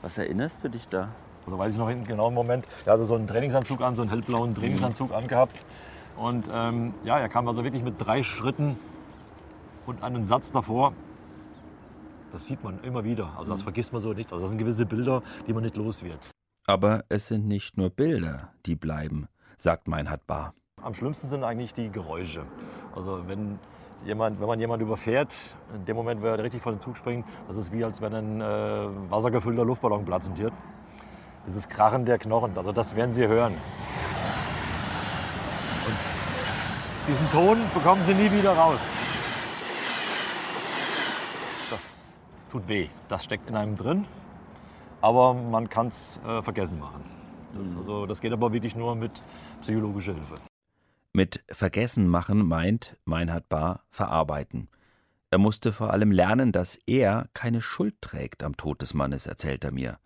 was 0.02 0.18
erinnerst 0.18 0.64
du 0.64 0.68
dich 0.68 0.88
da? 0.88 1.08
Also 1.44 1.58
weiß 1.58 1.72
ich 1.72 1.78
noch 1.78 1.88
einen 1.88 2.04
genauen 2.04 2.34
Moment. 2.34 2.66
Er 2.84 2.94
hatte 2.94 3.04
so 3.04 3.14
einen 3.14 3.26
Trainingsanzug 3.26 3.80
an, 3.80 3.94
so 3.96 4.02
einen 4.02 4.10
hellblauen 4.10 4.54
Trainingsanzug 4.54 5.12
angehabt. 5.12 5.64
Und 6.16 6.48
ähm, 6.52 6.94
ja, 7.04 7.18
er 7.18 7.28
kam 7.28 7.48
also 7.48 7.64
wirklich 7.64 7.82
mit 7.82 7.94
drei 7.98 8.22
Schritten 8.22 8.78
und 9.86 10.02
einen 10.02 10.24
Satz 10.24 10.52
davor. 10.52 10.92
Das 12.32 12.46
sieht 12.46 12.62
man 12.64 12.82
immer 12.82 13.04
wieder. 13.04 13.32
Also 13.38 13.52
das 13.52 13.62
vergisst 13.62 13.92
man 13.92 14.02
so 14.02 14.12
nicht. 14.12 14.32
Also 14.32 14.42
das 14.42 14.50
sind 14.50 14.58
gewisse 14.58 14.86
Bilder, 14.86 15.22
die 15.46 15.52
man 15.52 15.62
nicht 15.62 15.76
los 15.76 16.02
wird. 16.02 16.30
Aber 16.66 17.04
es 17.08 17.28
sind 17.28 17.46
nicht 17.46 17.76
nur 17.76 17.90
Bilder, 17.90 18.52
die 18.66 18.76
bleiben, 18.76 19.28
sagt 19.56 19.88
Meinhard 19.88 20.26
Bar. 20.26 20.54
Am 20.80 20.94
schlimmsten 20.94 21.28
sind 21.28 21.44
eigentlich 21.44 21.74
die 21.74 21.90
Geräusche. 21.90 22.44
Also 22.94 23.26
wenn, 23.26 23.58
jemand, 24.04 24.40
wenn 24.40 24.46
man 24.46 24.58
jemanden 24.58 24.86
überfährt, 24.86 25.34
in 25.74 25.84
dem 25.84 25.96
Moment, 25.96 26.22
wo 26.22 26.26
er 26.26 26.42
richtig 26.42 26.62
vor 26.62 26.72
den 26.72 26.80
Zug 26.80 26.96
springt, 26.96 27.26
das 27.48 27.56
ist 27.56 27.72
wie 27.72 27.84
als 27.84 28.00
wenn 28.00 28.14
ein 28.14 28.40
äh, 28.40 29.10
wassergefüllter 29.10 29.64
Luftballon 29.64 30.04
platzen 30.04 30.36
wird. 30.36 30.52
Dieses 31.46 31.68
Krachen 31.68 32.04
der 32.04 32.18
Knochen, 32.18 32.56
also 32.56 32.72
das 32.72 32.94
werden 32.94 33.12
Sie 33.12 33.26
hören. 33.26 33.54
Und 35.86 35.96
diesen 37.08 37.30
Ton 37.30 37.58
bekommen 37.74 38.02
Sie 38.02 38.14
nie 38.14 38.30
wieder 38.30 38.52
raus. 38.52 38.80
Das 41.70 42.14
tut 42.50 42.68
weh. 42.68 42.88
Das 43.08 43.24
steckt 43.24 43.48
in 43.48 43.56
einem 43.56 43.76
drin, 43.76 44.06
aber 45.00 45.34
man 45.34 45.68
kann 45.68 45.88
es 45.88 46.20
äh, 46.26 46.42
vergessen 46.42 46.78
machen. 46.78 47.04
Das, 47.54 47.76
also, 47.76 48.06
das 48.06 48.20
geht 48.20 48.32
aber 48.32 48.52
wirklich 48.52 48.74
nur 48.76 48.94
mit 48.94 49.20
psychologischer 49.60 50.14
Hilfe. 50.14 50.51
Mit 51.14 51.44
Vergessen 51.50 52.08
machen 52.08 52.48
meint 52.48 52.96
Meinhard 53.04 53.50
Bar 53.50 53.84
verarbeiten. 53.90 54.68
Er 55.30 55.36
musste 55.36 55.70
vor 55.70 55.92
allem 55.92 56.10
lernen, 56.10 56.52
dass 56.52 56.78
er 56.86 57.28
keine 57.34 57.60
Schuld 57.60 58.00
trägt 58.00 58.42
am 58.42 58.56
Tod 58.56 58.80
des 58.80 58.94
Mannes, 58.94 59.26
erzählt 59.26 59.62
er 59.62 59.72
mir. 59.72 59.98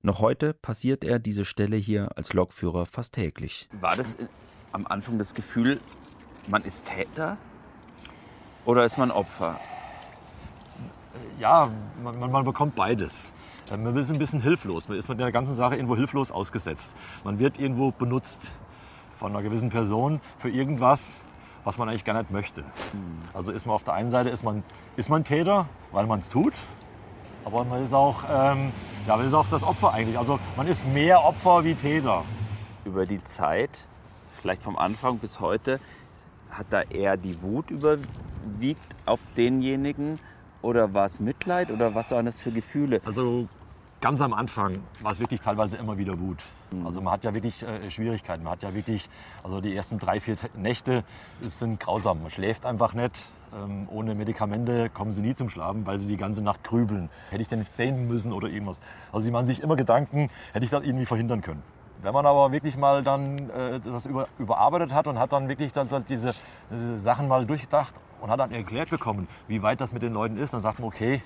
Noch 0.00 0.20
heute 0.20 0.54
passiert 0.54 1.02
er 1.02 1.18
diese 1.18 1.44
Stelle 1.44 1.76
hier 1.76 2.16
als 2.16 2.34
Lokführer 2.34 2.86
fast 2.86 3.14
täglich. 3.14 3.68
War 3.80 3.96
das 3.96 4.16
am 4.70 4.86
Anfang 4.86 5.18
das 5.18 5.34
Gefühl, 5.34 5.80
man 6.46 6.62
ist 6.62 6.84
Täter 6.86 7.36
oder 8.64 8.84
ist 8.84 8.96
man 8.96 9.10
Opfer? 9.10 9.58
Ja, 11.40 11.68
man, 12.00 12.16
man, 12.20 12.30
man 12.30 12.44
bekommt 12.44 12.76
beides. 12.76 13.32
Äh, 13.72 13.76
Man 13.76 13.96
ist 13.96 14.10
ein 14.12 14.18
bisschen 14.20 14.40
hilflos. 14.40 14.88
Man 14.88 14.98
ist 14.98 15.08
mit 15.08 15.18
der 15.18 15.32
ganzen 15.32 15.54
Sache 15.56 15.74
irgendwo 15.74 15.96
hilflos 15.96 16.30
ausgesetzt. 16.30 16.94
Man 17.24 17.40
wird 17.40 17.58
irgendwo 17.58 17.90
benutzt 17.90 18.52
von 19.18 19.32
einer 19.32 19.42
gewissen 19.42 19.70
Person 19.70 20.20
für 20.38 20.48
irgendwas, 20.48 21.20
was 21.64 21.76
man 21.76 21.88
eigentlich 21.88 22.04
gar 22.04 22.16
nicht 22.16 22.30
möchte. 22.30 22.64
Also 23.34 23.50
ist 23.50 23.66
man 23.66 23.74
auf 23.74 23.84
der 23.84 23.94
einen 23.94 24.10
Seite 24.10 24.28
ist 24.30 24.44
man, 24.44 24.62
ist 24.96 25.10
man 25.10 25.24
Täter, 25.24 25.66
weil 25.92 26.06
man 26.06 26.20
es 26.20 26.28
tut. 26.28 26.54
Aber 27.44 27.64
man 27.64 27.82
ist 27.82 27.94
auch, 27.94 28.24
ähm, 28.30 28.72
ja, 29.06 29.16
man 29.16 29.26
ist 29.26 29.34
auch 29.34 29.48
das 29.48 29.62
Opfer 29.62 29.92
eigentlich. 29.92 30.18
Also 30.18 30.38
man 30.56 30.66
ist 30.66 30.86
mehr 30.86 31.24
Opfer 31.24 31.64
wie 31.64 31.74
Täter. 31.74 32.24
Über 32.84 33.06
die 33.06 33.22
Zeit, 33.22 33.84
vielleicht 34.40 34.62
vom 34.62 34.76
Anfang 34.78 35.18
bis 35.18 35.40
heute, 35.40 35.80
hat 36.50 36.66
da 36.70 36.82
eher 36.82 37.16
die 37.16 37.42
Wut 37.42 37.70
überwiegt 37.70 38.94
auf 39.04 39.20
denjenigen 39.36 40.18
oder 40.62 40.94
war 40.94 41.06
es 41.06 41.20
Mitleid 41.20 41.70
oder 41.70 41.94
was 41.94 42.10
waren 42.10 42.26
das 42.26 42.40
für 42.40 42.50
Gefühle? 42.50 43.00
Also 43.04 43.48
ganz 44.00 44.20
am 44.20 44.32
Anfang 44.32 44.78
war 45.02 45.12
es 45.12 45.20
wirklich 45.20 45.40
teilweise 45.40 45.76
immer 45.76 45.98
wieder 45.98 46.18
Wut. 46.18 46.38
Also 46.84 47.00
man 47.00 47.12
hat 47.12 47.24
ja 47.24 47.34
wirklich 47.34 47.62
äh, 47.62 47.90
Schwierigkeiten. 47.90 48.44
Man 48.44 48.52
hat 48.52 48.62
ja 48.62 48.74
wirklich, 48.74 49.08
also 49.42 49.60
die 49.60 49.74
ersten 49.74 49.98
drei, 49.98 50.20
vier 50.20 50.36
Nächte 50.54 51.04
sind 51.40 51.80
grausam. 51.80 52.22
Man 52.22 52.30
schläft 52.30 52.66
einfach 52.66 52.94
nicht. 52.94 53.14
Ähm, 53.54 53.88
ohne 53.90 54.14
Medikamente 54.14 54.90
kommen 54.90 55.10
sie 55.10 55.22
nie 55.22 55.34
zum 55.34 55.48
Schlafen, 55.48 55.86
weil 55.86 55.98
sie 56.00 56.06
die 56.06 56.18
ganze 56.18 56.42
Nacht 56.42 56.62
grübeln. 56.64 57.08
Hätte 57.30 57.42
ich 57.42 57.48
denn 57.48 57.60
nicht 57.60 57.72
sehen 57.72 58.06
müssen 58.06 58.32
oder 58.32 58.48
irgendwas. 58.48 58.80
Also 59.10 59.24
sie 59.24 59.30
machen 59.30 59.46
sich 59.46 59.62
immer 59.62 59.76
Gedanken, 59.76 60.28
hätte 60.52 60.64
ich 60.64 60.70
das 60.70 60.82
irgendwie 60.82 61.06
verhindern 61.06 61.40
können. 61.40 61.62
Wenn 62.02 62.12
man 62.12 62.26
aber 62.26 62.52
wirklich 62.52 62.76
mal 62.76 63.02
dann 63.02 63.50
äh, 63.50 63.80
das 63.80 64.06
über, 64.06 64.28
überarbeitet 64.38 64.92
hat 64.92 65.06
und 65.06 65.18
hat 65.18 65.32
dann 65.32 65.48
wirklich 65.48 65.72
dann 65.72 65.88
diese, 66.08 66.34
diese 66.70 66.98
Sachen 66.98 67.26
mal 67.26 67.44
durchgedacht 67.44 67.94
und 68.20 68.30
hat 68.30 68.38
dann 68.38 68.52
erklärt 68.52 68.90
bekommen, 68.90 69.26
wie 69.48 69.62
weit 69.62 69.80
das 69.80 69.92
mit 69.92 70.02
den 70.02 70.12
Leuten 70.12 70.36
ist, 70.36 70.52
dann 70.52 70.60
sagt 70.60 70.78
man, 70.78 70.88
okay, 70.88 71.22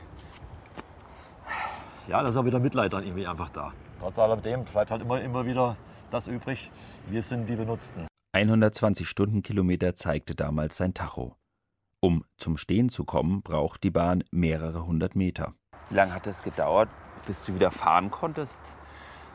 ja, 2.09 2.23
da 2.23 2.29
ist 2.29 2.37
auch 2.37 2.45
wieder 2.45 2.59
Mitleid 2.59 2.93
dann 2.93 3.05
irgendwie 3.05 3.27
einfach 3.27 3.51
da. 3.51 3.73
Trotz 4.01 4.19
alledem 4.19 4.65
bleibt 4.65 4.91
halt 4.91 5.03
immer, 5.03 5.21
immer 5.21 5.47
wieder 5.47 5.77
das 6.11 6.27
übrig, 6.27 6.71
wir 7.09 7.23
sind 7.23 7.49
die 7.49 7.57
Benutzten. 7.57 8.07
120 8.35 9.09
Stundenkilometer 9.09 9.95
zeigte 9.95 10.35
damals 10.35 10.77
sein 10.77 10.95
Tacho. 10.95 11.37
Um 12.01 12.25
zum 12.37 12.57
Stehen 12.57 12.89
zu 12.89 13.05
kommen, 13.05 13.43
braucht 13.43 13.85
die 13.85 13.91
Bahn 13.91 14.25
mehrere 14.31 14.87
hundert 14.87 15.15
Meter. 15.15 15.55
Wie 15.89 15.95
lange 15.95 16.15
hat 16.15 16.27
es 16.27 16.43
gedauert, 16.43 16.89
bis 17.27 17.45
du 17.45 17.55
wieder 17.55 17.71
fahren 17.71 18.11
konntest? 18.11 18.75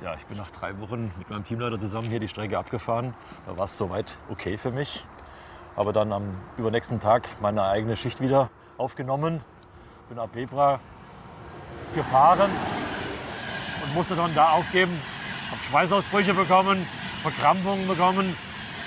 Ja, 0.04 0.14
ich 0.14 0.26
bin 0.26 0.38
nach 0.38 0.52
drei 0.52 0.80
Wochen 0.80 1.12
mit 1.18 1.30
meinem 1.30 1.44
Teamleiter 1.44 1.80
zusammen 1.80 2.10
hier 2.10 2.20
die 2.20 2.28
Strecke 2.28 2.58
abgefahren. 2.58 3.14
Da 3.48 3.58
war 3.58 3.66
es 3.66 3.78
soweit 3.78 4.18
okay 4.30 4.58
für 4.58 4.72
mich. 4.72 5.06
Aber 5.76 5.94
dann 5.94 6.12
am 6.12 6.36
übernächsten 6.58 7.00
Tag 7.00 7.28
meine 7.42 7.64
eigene 7.64 7.96
Schicht 7.96 8.22
wieder 8.22 8.50
aufgenommen. 8.78 9.42
Bin 10.10 10.20
ab 10.20 10.34
Bebra 10.34 10.80
gefahren 11.94 12.52
und 13.84 13.94
musste 13.94 14.16
dann 14.16 14.34
da 14.36 14.52
aufgeben. 14.52 15.00
Habe 15.52 15.62
Schweißausbrüche 15.62 16.34
bekommen, 16.34 16.86
Verkrampfungen 17.22 17.88
bekommen. 17.88 18.36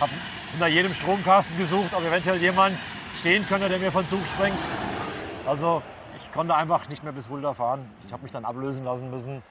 Habe 0.01 0.13
hinter 0.53 0.67
jedem 0.69 0.93
Stromkasten 0.93 1.57
gesucht, 1.59 1.91
ob 1.93 2.05
eventuell 2.05 2.37
jemand 2.39 2.77
stehen 3.19 3.47
könnte, 3.47 3.69
der 3.69 3.79
mir 3.79 3.93
von 3.93 4.07
Zug 4.09 4.21
springt. 4.25 4.59
Also 5.47 5.83
ich 6.17 6.33
konnte 6.33 6.55
einfach 6.55 6.89
nicht 6.89 7.03
mehr 7.05 7.13
bis 7.13 7.27
Fulda 7.27 7.55
fahren. 7.55 7.85
Ich 8.07 8.13
habe 8.13 8.23
mich 8.23 8.33
dann 8.33 8.45
ablösen 8.45 8.85
lassen 8.85 9.11
müssen. 9.11 9.43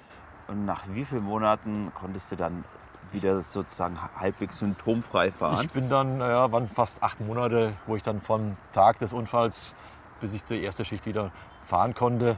Und 0.47 0.65
nach 0.65 0.83
wie 0.89 1.05
vielen 1.05 1.23
Monaten 1.23 1.91
konntest 1.93 2.31
du 2.31 2.35
dann 2.35 2.63
wieder 3.11 3.41
sozusagen 3.41 3.97
halbwegs 4.19 4.59
symptomfrei 4.59 5.31
fahren? 5.31 5.65
Ich 5.65 5.71
bin 5.71 5.89
dann, 5.89 6.19
ja, 6.19 6.51
waren 6.51 6.69
fast 6.69 7.01
acht 7.01 7.19
Monate, 7.21 7.73
wo 7.87 7.95
ich 7.95 8.03
dann 8.03 8.21
vom 8.21 8.55
Tag 8.73 8.99
des 8.99 9.13
Unfalls 9.13 9.73
bis 10.19 10.33
ich 10.33 10.45
zur 10.45 10.57
ersten 10.57 10.85
Schicht 10.85 11.05
wieder 11.05 11.31
fahren 11.65 11.93
konnte, 11.93 12.37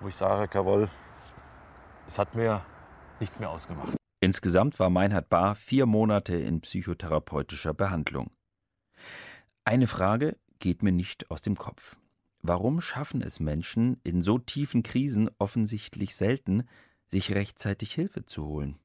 wo 0.00 0.08
ich 0.08 0.14
sage, 0.14 0.50
jawohl, 0.52 0.90
es 2.06 2.18
hat 2.18 2.34
mir 2.34 2.64
nichts 3.20 3.38
mehr 3.38 3.50
ausgemacht. 3.50 3.96
Insgesamt 4.20 4.78
war 4.78 4.90
Meinhard 4.90 5.28
Bar 5.28 5.54
vier 5.54 5.86
Monate 5.86 6.36
in 6.36 6.60
psychotherapeutischer 6.60 7.72
Behandlung. 7.72 8.30
Eine 9.64 9.86
Frage 9.86 10.36
geht 10.58 10.82
mir 10.82 10.92
nicht 10.92 11.30
aus 11.30 11.42
dem 11.42 11.56
Kopf. 11.56 11.96
Warum 12.42 12.80
schaffen 12.80 13.22
es 13.22 13.40
Menschen 13.40 14.00
in 14.02 14.22
so 14.22 14.38
tiefen 14.38 14.82
Krisen 14.82 15.30
offensichtlich 15.38 16.16
selten, 16.16 16.66
sich 17.06 17.34
rechtzeitig 17.34 17.92
Hilfe 17.92 18.24
zu 18.24 18.46
holen? 18.46 18.78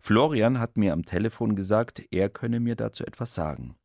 Florian 0.00 0.58
hat 0.58 0.76
mir 0.76 0.92
am 0.92 1.04
Telefon 1.04 1.54
gesagt, 1.54 2.02
er 2.10 2.28
könne 2.30 2.60
mir 2.60 2.76
dazu 2.76 3.04
etwas 3.04 3.34
sagen. 3.34 3.76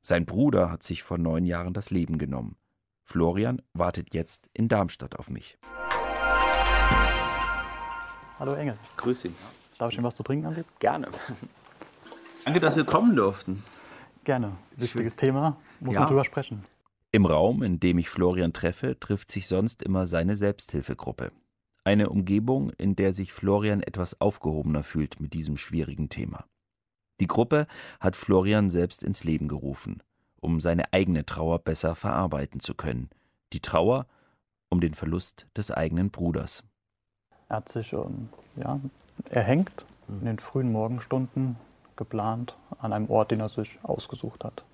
Sein 0.00 0.26
Bruder 0.26 0.70
hat 0.70 0.82
sich 0.82 1.02
vor 1.02 1.18
neun 1.18 1.44
Jahren 1.44 1.74
das 1.74 1.90
Leben 1.90 2.18
genommen. 2.18 2.56
Florian 3.02 3.60
wartet 3.72 4.14
jetzt 4.14 4.48
in 4.52 4.68
Darmstadt 4.68 5.18
auf 5.18 5.28
mich. 5.28 5.58
Hallo 8.40 8.54
Engel. 8.54 8.78
Grüß 8.96 9.20
Sie. 9.20 9.34
Darf 9.76 9.90
ich 9.92 9.98
Ihnen 9.98 10.04
was 10.04 10.14
zu 10.14 10.22
trinken 10.22 10.46
anbieten? 10.46 10.70
Gerne. 10.78 11.08
Danke, 12.46 12.58
dass 12.58 12.74
wir 12.74 12.84
kommen 12.84 13.14
durften. 13.14 13.62
Gerne. 14.24 14.56
Wichtiges 14.76 15.16
Thema, 15.16 15.58
muss 15.78 15.92
Ja. 15.92 16.00
man 16.00 16.08
drüber 16.08 16.24
sprechen. 16.24 16.64
Im 17.12 17.26
Raum, 17.26 17.62
in 17.62 17.80
dem 17.80 17.98
ich 17.98 18.08
Florian 18.08 18.54
treffe, 18.54 18.98
trifft 18.98 19.30
sich 19.30 19.46
sonst 19.46 19.82
immer 19.82 20.06
seine 20.06 20.36
Selbsthilfegruppe. 20.36 21.32
Eine 21.84 22.08
Umgebung, 22.08 22.70
in 22.78 22.96
der 22.96 23.12
sich 23.12 23.34
Florian 23.34 23.82
etwas 23.82 24.22
aufgehobener 24.22 24.84
fühlt 24.84 25.20
mit 25.20 25.34
diesem 25.34 25.58
schwierigen 25.58 26.08
Thema. 26.08 26.46
Die 27.20 27.26
Gruppe 27.26 27.66
hat 28.00 28.16
Florian 28.16 28.70
selbst 28.70 29.04
ins 29.04 29.22
Leben 29.22 29.48
gerufen, 29.48 30.02
um 30.40 30.60
seine 30.60 30.94
eigene 30.94 31.26
Trauer 31.26 31.58
besser 31.58 31.94
verarbeiten 31.94 32.60
zu 32.60 32.74
können. 32.74 33.10
Die 33.52 33.60
Trauer 33.60 34.06
um 34.70 34.80
den 34.80 34.94
Verlust 34.94 35.46
des 35.54 35.70
eigenen 35.70 36.10
Bruders. 36.10 36.64
Er 37.50 37.56
hat 37.56 37.68
sich 37.68 37.92
ähm, 37.92 38.30
ja, 38.56 38.80
erhängt 39.28 39.84
in 40.08 40.24
den 40.24 40.38
frühen 40.38 40.72
Morgenstunden 40.72 41.56
geplant 41.96 42.56
an 42.78 42.92
einem 42.92 43.10
Ort, 43.10 43.32
den 43.32 43.40
er 43.40 43.50
sich 43.50 43.78
ausgesucht 43.82 44.44
hat 44.44 44.64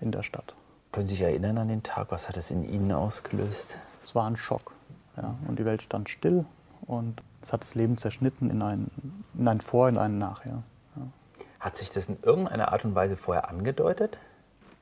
in 0.00 0.12
der 0.12 0.22
Stadt. 0.22 0.54
Können 0.92 1.06
Sie 1.06 1.14
sich 1.14 1.22
erinnern 1.22 1.58
an 1.58 1.68
den 1.68 1.82
Tag? 1.82 2.10
Was 2.10 2.28
hat 2.28 2.36
es 2.36 2.50
in 2.50 2.64
Ihnen 2.64 2.92
ausgelöst? 2.92 3.76
Es 4.02 4.14
war 4.14 4.26
ein 4.26 4.36
Schock. 4.36 4.72
Ja, 5.16 5.34
und 5.46 5.58
die 5.58 5.64
Welt 5.64 5.82
stand 5.82 6.08
still 6.08 6.44
und 6.86 7.20
es 7.42 7.52
hat 7.52 7.62
das 7.62 7.74
Leben 7.74 7.98
zerschnitten 7.98 8.48
in 8.48 8.62
ein, 8.62 8.90
in 9.36 9.48
ein 9.48 9.60
Vor, 9.60 9.88
in 9.88 9.98
ein 9.98 10.18
Nachher. 10.18 10.62
Ja. 10.96 11.02
Hat 11.60 11.76
sich 11.76 11.90
das 11.90 12.06
in 12.06 12.16
irgendeiner 12.22 12.72
Art 12.72 12.84
und 12.84 12.94
Weise 12.94 13.16
vorher 13.16 13.50
angedeutet? 13.50 14.18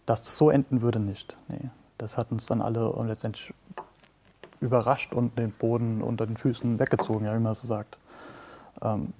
Dass 0.05 0.23
das 0.23 0.37
so 0.37 0.51
enden 0.51 0.83
würde, 0.83 1.01
nicht. 1.01 1.35
Nee. 1.49 1.71
Das 1.99 2.19
hat 2.19 2.31
uns 2.31 2.45
dann 2.45 2.61
alle 2.61 2.93
letztendlich 3.07 3.55
überrascht 4.61 5.13
und 5.13 5.39
den 5.39 5.53
Boden 5.53 6.03
unter 6.03 6.27
den 6.27 6.37
Füßen 6.37 6.79
weggezogen, 6.79 7.27
ja, 7.27 7.35
wie 7.35 7.43
man 7.43 7.55
so 7.55 7.67
sagt. 7.67 7.99
Ähm, 8.83 9.13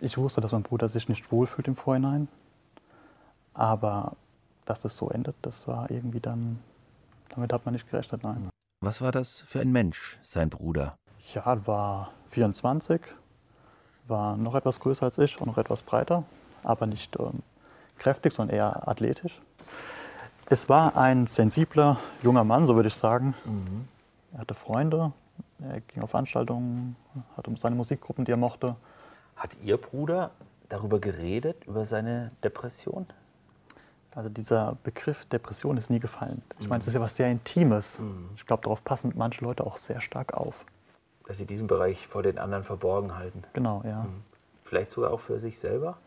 ich 0.00 0.16
wusste, 0.16 0.40
dass 0.40 0.52
mein 0.52 0.62
Bruder 0.62 0.88
sich 0.88 1.08
nicht 1.08 1.30
wohlfühlt 1.30 1.68
im 1.68 1.76
Vorhinein, 1.76 2.28
aber 3.54 4.16
dass 4.64 4.80
das 4.80 4.96
so 4.96 5.10
endet, 5.10 5.36
das 5.42 5.66
war 5.68 5.90
irgendwie 5.90 6.20
dann, 6.20 6.58
damit 7.30 7.52
hat 7.52 7.64
man 7.64 7.74
nicht 7.74 7.90
gerechnet, 7.90 8.22
nein. 8.22 8.48
Was 8.82 9.02
war 9.02 9.12
das 9.12 9.42
für 9.42 9.60
ein 9.60 9.72
Mensch, 9.72 10.18
sein 10.22 10.48
Bruder? 10.48 10.96
Ja, 11.34 11.66
war 11.66 12.12
24, 12.30 13.00
war 14.08 14.36
noch 14.36 14.54
etwas 14.54 14.80
größer 14.80 15.04
als 15.04 15.18
ich 15.18 15.40
und 15.40 15.48
noch 15.48 15.58
etwas 15.58 15.82
breiter, 15.82 16.24
aber 16.62 16.86
nicht 16.86 17.18
ähm, 17.18 17.42
kräftig, 17.98 18.32
sondern 18.32 18.56
eher 18.56 18.88
athletisch. 18.88 19.40
Es 20.46 20.68
war 20.68 20.96
ein 20.96 21.26
sensibler 21.26 21.98
junger 22.22 22.42
Mann, 22.44 22.66
so 22.66 22.74
würde 22.74 22.88
ich 22.88 22.94
sagen. 22.94 23.34
Mhm. 23.44 23.86
Er 24.32 24.40
hatte 24.40 24.54
Freunde, 24.54 25.12
er 25.60 25.80
ging 25.80 26.02
auf 26.02 26.10
Veranstaltungen, 26.10 26.96
hatte 27.36 27.52
seine 27.58 27.76
Musikgruppen, 27.76 28.24
die 28.24 28.32
er 28.32 28.36
mochte. 28.36 28.76
Hat 29.36 29.56
Ihr 29.62 29.76
Bruder 29.76 30.30
darüber 30.68 31.00
geredet, 31.00 31.64
über 31.66 31.84
seine 31.84 32.30
Depression? 32.42 33.06
Also 34.14 34.28
dieser 34.28 34.76
Begriff 34.82 35.24
Depression 35.26 35.76
ist 35.76 35.88
nie 35.88 36.00
gefallen. 36.00 36.42
Ich 36.58 36.68
meine, 36.68 36.80
es 36.80 36.88
ist 36.88 36.94
ja 36.94 37.00
was 37.00 37.14
sehr 37.14 37.30
Intimes. 37.30 37.98
Mhm. 37.98 38.30
Ich 38.36 38.44
glaube, 38.44 38.62
darauf 38.62 38.82
passen 38.82 39.12
manche 39.16 39.44
Leute 39.44 39.64
auch 39.64 39.76
sehr 39.76 40.00
stark 40.00 40.34
auf. 40.34 40.64
Dass 41.26 41.38
sie 41.38 41.46
diesen 41.46 41.68
Bereich 41.68 42.08
vor 42.08 42.22
den 42.22 42.38
anderen 42.38 42.64
verborgen 42.64 43.16
halten. 43.16 43.44
Genau, 43.52 43.82
ja. 43.84 44.02
Mhm. 44.02 44.22
Vielleicht 44.64 44.90
sogar 44.90 45.12
auch 45.12 45.20
für 45.20 45.38
sich 45.38 45.58
selber? 45.58 45.98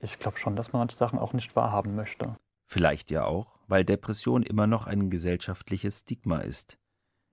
Ich 0.00 0.18
glaube 0.18 0.38
schon, 0.38 0.56
dass 0.56 0.72
man 0.72 0.80
manche 0.80 0.96
Sachen 0.96 1.18
auch 1.18 1.32
nicht 1.32 1.56
wahrhaben 1.56 1.94
möchte. 1.94 2.36
Vielleicht 2.66 3.10
ja 3.10 3.24
auch, 3.24 3.58
weil 3.68 3.84
Depression 3.84 4.42
immer 4.42 4.66
noch 4.66 4.86
ein 4.86 5.10
gesellschaftliches 5.10 6.00
Stigma 6.00 6.40
ist. 6.40 6.78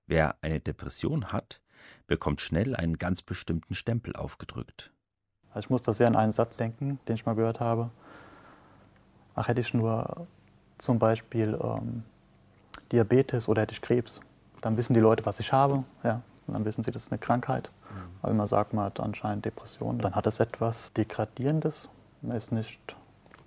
Wer 0.09 0.37
eine 0.41 0.59
Depression 0.59 1.31
hat, 1.31 1.61
bekommt 2.07 2.41
schnell 2.41 2.75
einen 2.75 2.97
ganz 2.97 3.21
bestimmten 3.21 3.75
Stempel 3.75 4.15
aufgedrückt. 4.15 4.91
Also 5.51 5.67
ich 5.67 5.69
muss 5.69 5.83
da 5.83 5.93
sehr 5.93 6.07
an 6.07 6.15
einen 6.15 6.33
Satz 6.33 6.57
denken, 6.57 6.99
den 7.07 7.13
ich 7.13 7.27
mal 7.27 7.35
gehört 7.35 7.59
habe. 7.59 7.91
Ach, 9.35 9.47
hätte 9.47 9.61
ich 9.61 9.71
nur 9.75 10.25
zum 10.79 10.97
Beispiel 10.97 11.59
ähm, 11.61 12.01
Diabetes 12.91 13.47
oder 13.47 13.61
hätte 13.61 13.73
ich 13.73 13.83
Krebs, 13.83 14.19
dann 14.61 14.77
wissen 14.77 14.95
die 14.95 14.99
Leute, 14.99 15.27
was 15.27 15.39
ich 15.39 15.53
habe. 15.53 15.83
Ja, 16.03 16.23
und 16.47 16.55
dann 16.55 16.65
wissen 16.65 16.83
sie, 16.83 16.89
das 16.89 17.03
ist 17.03 17.11
eine 17.11 17.19
Krankheit. 17.19 17.69
Mhm. 17.91 17.97
Aber 18.23 18.31
wenn 18.31 18.37
man 18.37 18.47
sagt, 18.47 18.73
man 18.73 18.85
hat 18.85 18.99
anscheinend 18.99 19.45
Depression, 19.45 19.99
dann 19.99 20.15
hat 20.15 20.25
es 20.25 20.39
etwas 20.39 20.91
Degradierendes. 20.93 21.87
Man 22.23 22.35
ist 22.35 22.51
nicht 22.51 22.95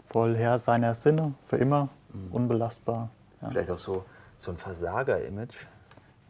voll 0.07 0.37
Herr 0.37 0.61
seiner 0.61 0.95
Sinne, 0.95 1.35
für 1.49 1.57
immer, 1.57 1.89
mhm. 2.13 2.33
unbelastbar. 2.33 3.11
Ja. 3.41 3.51
Vielleicht 3.51 3.71
auch 3.73 3.81
so, 3.81 4.05
so 4.37 4.53
ein 4.53 4.57
Versager-Image? 4.57 5.67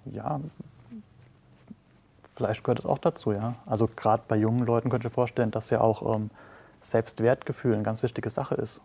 Ja, 0.07 0.41
vielleicht 2.35 2.65
gehört 2.65 2.81
es 2.81 2.87
auch 2.87 2.99
dazu, 2.99 3.33
ja. 3.33 3.55
Also 3.67 3.89
gerade 3.89 4.23
bei 4.27 4.37
jungen 4.37 4.65
Leuten 4.67 4.91
könnte 4.91 5.07
ich 5.07 5.13
mir 5.13 5.15
vorstellen, 5.15 5.51
dass 5.51 5.71
ja 5.71 5.81
auch 5.81 6.15
ähm, 6.15 6.31
Selbstwertgefühl 6.81 7.75
eine 7.75 7.83
ganz 7.83 8.03
wichtige 8.03 8.31
Sache 8.31 8.55
ist. 8.57 8.81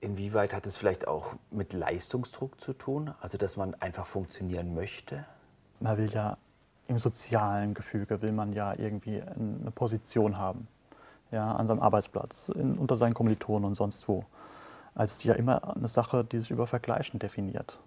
Inwieweit 0.00 0.54
hat 0.54 0.66
es 0.66 0.76
vielleicht 0.76 1.06
auch 1.06 1.34
mit 1.50 1.74
Leistungsdruck 1.74 2.60
zu 2.60 2.72
tun? 2.72 3.12
Also 3.20 3.36
dass 3.36 3.56
man 3.56 3.74
einfach 3.80 4.06
funktionieren 4.06 4.74
möchte? 4.74 5.24
Man 5.80 5.98
will 5.98 6.10
ja 6.10 6.38
im 6.88 6.98
sozialen 6.98 7.74
Gefüge 7.74 8.20
will 8.22 8.32
man 8.32 8.52
ja 8.52 8.74
irgendwie 8.76 9.22
eine 9.22 9.70
Position 9.70 10.38
haben 10.38 10.66
ja, 11.30 11.54
an 11.54 11.66
seinem 11.66 11.80
Arbeitsplatz, 11.80 12.50
in, 12.54 12.78
unter 12.78 12.96
seinen 12.96 13.14
Kommilitonen 13.14 13.64
und 13.64 13.74
sonst 13.76 14.06
wo. 14.08 14.24
Als 14.94 15.22
ja 15.22 15.34
immer 15.34 15.76
eine 15.76 15.88
Sache, 15.88 16.24
die 16.24 16.38
sich 16.38 16.50
über 16.50 16.66
Vergleichen 16.66 17.18
definiert. 17.18 17.78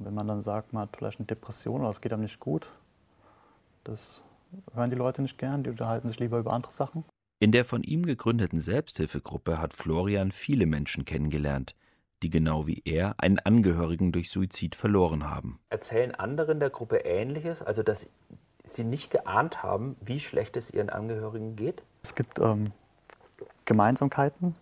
Und 0.00 0.06
wenn 0.06 0.14
man 0.14 0.26
dann 0.26 0.40
sagt, 0.40 0.72
man 0.72 0.84
hat 0.84 0.96
vielleicht 0.96 1.20
eine 1.20 1.26
Depression 1.26 1.82
oder 1.82 1.90
es 1.90 2.00
geht 2.00 2.14
einem 2.14 2.22
nicht 2.22 2.40
gut, 2.40 2.70
das 3.84 4.22
hören 4.72 4.88
die 4.88 4.96
Leute 4.96 5.20
nicht 5.20 5.36
gern, 5.36 5.62
die 5.62 5.68
unterhalten 5.68 6.08
sich 6.08 6.18
lieber 6.18 6.38
über 6.38 6.54
andere 6.54 6.72
Sachen. 6.72 7.04
In 7.38 7.52
der 7.52 7.66
von 7.66 7.82
ihm 7.82 8.06
gegründeten 8.06 8.60
Selbsthilfegruppe 8.60 9.58
hat 9.58 9.74
Florian 9.74 10.32
viele 10.32 10.64
Menschen 10.64 11.04
kennengelernt, 11.04 11.74
die 12.22 12.30
genau 12.30 12.66
wie 12.66 12.80
er 12.86 13.14
einen 13.18 13.38
Angehörigen 13.40 14.10
durch 14.10 14.30
Suizid 14.30 14.74
verloren 14.74 15.28
haben. 15.28 15.60
Erzählen 15.68 16.14
andere 16.14 16.52
in 16.52 16.60
der 16.60 16.70
Gruppe 16.70 17.00
Ähnliches, 17.04 17.62
also 17.62 17.82
dass 17.82 18.08
sie 18.64 18.84
nicht 18.84 19.10
geahnt 19.10 19.62
haben, 19.62 19.96
wie 20.00 20.18
schlecht 20.18 20.56
es 20.56 20.70
ihren 20.70 20.88
Angehörigen 20.88 21.56
geht? 21.56 21.82
Es 22.02 22.14
gibt 22.14 22.38
ähm, 22.38 22.72
Gemeinsamkeiten. 23.66 24.54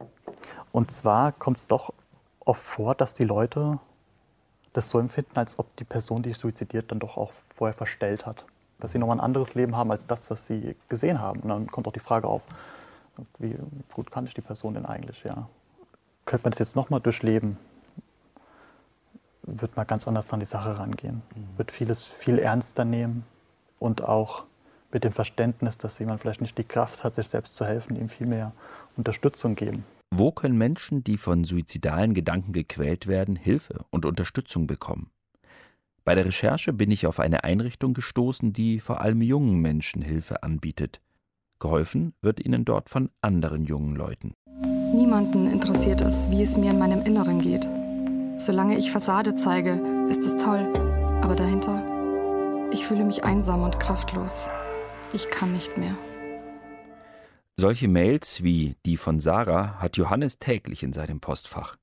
Und 0.73 0.91
zwar 0.91 1.31
kommt 1.31 1.59
es 1.59 1.69
doch 1.69 1.95
oft 2.41 2.63
vor, 2.63 2.97
dass 2.97 3.15
die 3.15 3.25
Leute 3.25 3.79
das 4.73 4.89
so 4.89 4.99
empfinden, 4.99 5.37
als 5.37 5.59
ob 5.59 5.75
die 5.77 5.85
Person, 5.85 6.23
die 6.23 6.31
sich 6.31 6.39
suizidiert, 6.39 6.91
dann 6.91 6.99
doch 6.99 7.17
auch 7.17 7.33
vorher 7.55 7.75
verstellt 7.75 8.27
hat. 8.27 8.45
Dass 8.81 8.93
sie 8.93 8.99
nochmal 8.99 9.17
ein 9.17 9.25
anderes 9.25 9.55
Leben 9.55 9.77
haben 9.77 9.91
als 9.91 10.07
das, 10.07 10.31
was 10.31 10.47
sie 10.47 10.77
gesehen 10.89 11.21
haben. 11.21 11.41
Und 11.41 11.49
dann 11.49 11.67
kommt 11.67 11.89
auch 11.89 11.93
die 11.93 12.01
Frage 12.01 12.29
auf, 12.29 12.43
wie 13.39 13.57
gut 13.93 14.11
kann 14.11 14.27
ich 14.27 14.35
die 14.35 14.41
Person 14.41 14.75
denn 14.75 14.87
eigentlich? 14.87 15.25
Ja. 15.25 15.49
Könnte 16.25 16.45
man 16.45 16.51
das 16.53 16.61
jetzt 16.61 16.77
nochmal 16.77 17.01
durchleben, 17.01 17.59
wird 19.43 19.77
man 19.77 19.87
ganz 19.87 20.07
anders 20.07 20.31
an 20.33 20.41
die 20.41 20.47
Sache 20.47 20.79
rangehen. 20.79 21.23
Mhm. 21.35 21.59
Wird 21.59 21.73
vieles 21.73 22.05
viel 22.05 22.39
ernster 22.39 22.85
nehmen 22.85 23.25
und 23.79 24.03
auch 24.03 24.45
mit 24.93 25.05
dem 25.05 25.13
Verständnis, 25.13 25.79
dass 25.79 25.99
jemand 25.99 26.21
vielleicht 26.21 26.41
nicht 26.41 26.57
die 26.57 26.65
Kraft 26.65 27.05
hat, 27.05 27.15
sich 27.15 27.29
selbst 27.29 27.55
zu 27.55 27.65
helfen, 27.65 27.97
ihm 27.97 28.09
viel 28.09 28.27
mehr 28.27 28.53
Unterstützung 28.97 29.55
geben. 29.55 29.85
Wo 30.11 30.33
können 30.33 30.57
Menschen, 30.57 31.05
die 31.05 31.19
von 31.19 31.45
suizidalen 31.45 32.15
Gedanken 32.15 32.53
gequält 32.53 33.07
werden, 33.07 33.37
Hilfe 33.37 33.85
und 33.91 34.07
Unterstützung 34.07 34.67
bekommen? 34.67 35.11
Bei 36.05 36.15
der 36.15 36.25
Recherche 36.25 36.73
bin 36.73 36.91
ich 36.91 37.07
auf 37.07 37.21
eine 37.21 37.45
Einrichtung 37.45 37.93
gestoßen, 37.93 38.53
die 38.53 38.81
vor 38.81 39.03
allem 39.03 39.21
jungen 39.21 39.61
Menschen 39.61 40.01
Hilfe 40.01 40.43
anbietet. 40.43 41.03
Geholfen 41.61 42.15
wird 42.23 42.45
ihnen 42.45 42.65
dort 42.65 42.89
von 42.89 43.11
anderen 43.21 43.65
jungen 43.65 43.95
Leuten. 43.95 44.33
Niemanden 44.95 45.47
interessiert 45.47 46.01
es, 46.01 46.31
wie 46.31 46.43
es 46.43 46.57
mir 46.57 46.71
in 46.71 46.79
meinem 46.79 47.03
Inneren 47.03 47.43
geht. 47.43 47.69
Solange 48.39 48.79
ich 48.79 48.91
Fassade 48.91 49.35
zeige, 49.35 50.07
ist 50.09 50.25
es 50.25 50.37
toll, 50.37 50.73
aber 51.21 51.35
dahinter, 51.35 51.85
ich 52.73 52.87
fühle 52.87 53.05
mich 53.05 53.25
einsam 53.25 53.63
und 53.63 53.79
kraftlos. 53.79 54.49
Ich 55.13 55.29
kann 55.31 55.53
nicht 55.53 55.77
mehr. 55.77 55.97
Solche 57.61 57.89
Mails 57.89 58.45
wie 58.45 58.77
die 58.87 58.97
von 58.97 59.19
Sarah 59.19 59.81
hat 59.81 59.97
Johannes 59.97 60.39
täglich 60.39 60.85
in 60.85 60.93
seinem 60.93 61.19
Postfach. 61.19 61.75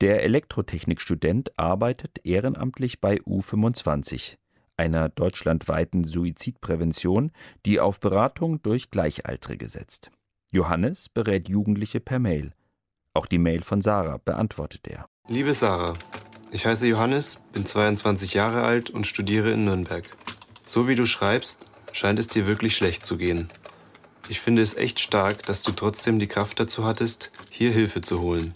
Der 0.00 0.22
Elektrotechnikstudent 0.22 1.58
arbeitet 1.58 2.20
ehrenamtlich 2.22 3.00
bei 3.00 3.16
U25, 3.22 4.36
einer 4.76 5.08
deutschlandweiten 5.08 6.04
Suizidprävention, 6.04 7.32
die 7.66 7.80
auf 7.80 7.98
Beratung 7.98 8.62
durch 8.62 8.92
Gleichaltrige 8.92 9.68
setzt. 9.68 10.12
Johannes 10.52 11.08
berät 11.08 11.48
Jugendliche 11.48 11.98
per 11.98 12.20
Mail. 12.20 12.52
Auch 13.12 13.26
die 13.26 13.38
Mail 13.38 13.62
von 13.62 13.80
Sarah 13.80 14.18
beantwortet 14.18 14.86
er. 14.86 15.06
Liebe 15.26 15.52
Sarah, 15.52 15.94
ich 16.52 16.64
heiße 16.64 16.86
Johannes, 16.86 17.40
bin 17.52 17.66
22 17.66 18.34
Jahre 18.34 18.62
alt 18.62 18.88
und 18.90 19.08
studiere 19.08 19.50
in 19.50 19.64
Nürnberg. 19.64 20.16
So 20.64 20.86
wie 20.86 20.94
du 20.94 21.06
schreibst, 21.06 21.66
scheint 21.90 22.20
es 22.20 22.28
dir 22.28 22.46
wirklich 22.46 22.76
schlecht 22.76 23.04
zu 23.04 23.16
gehen. 23.16 23.50
Ich 24.32 24.40
finde 24.40 24.62
es 24.62 24.74
echt 24.74 24.98
stark, 24.98 25.42
dass 25.42 25.62
du 25.62 25.72
trotzdem 25.72 26.18
die 26.18 26.26
Kraft 26.26 26.58
dazu 26.58 26.86
hattest, 26.86 27.30
hier 27.50 27.70
Hilfe 27.70 28.00
zu 28.00 28.22
holen. 28.22 28.54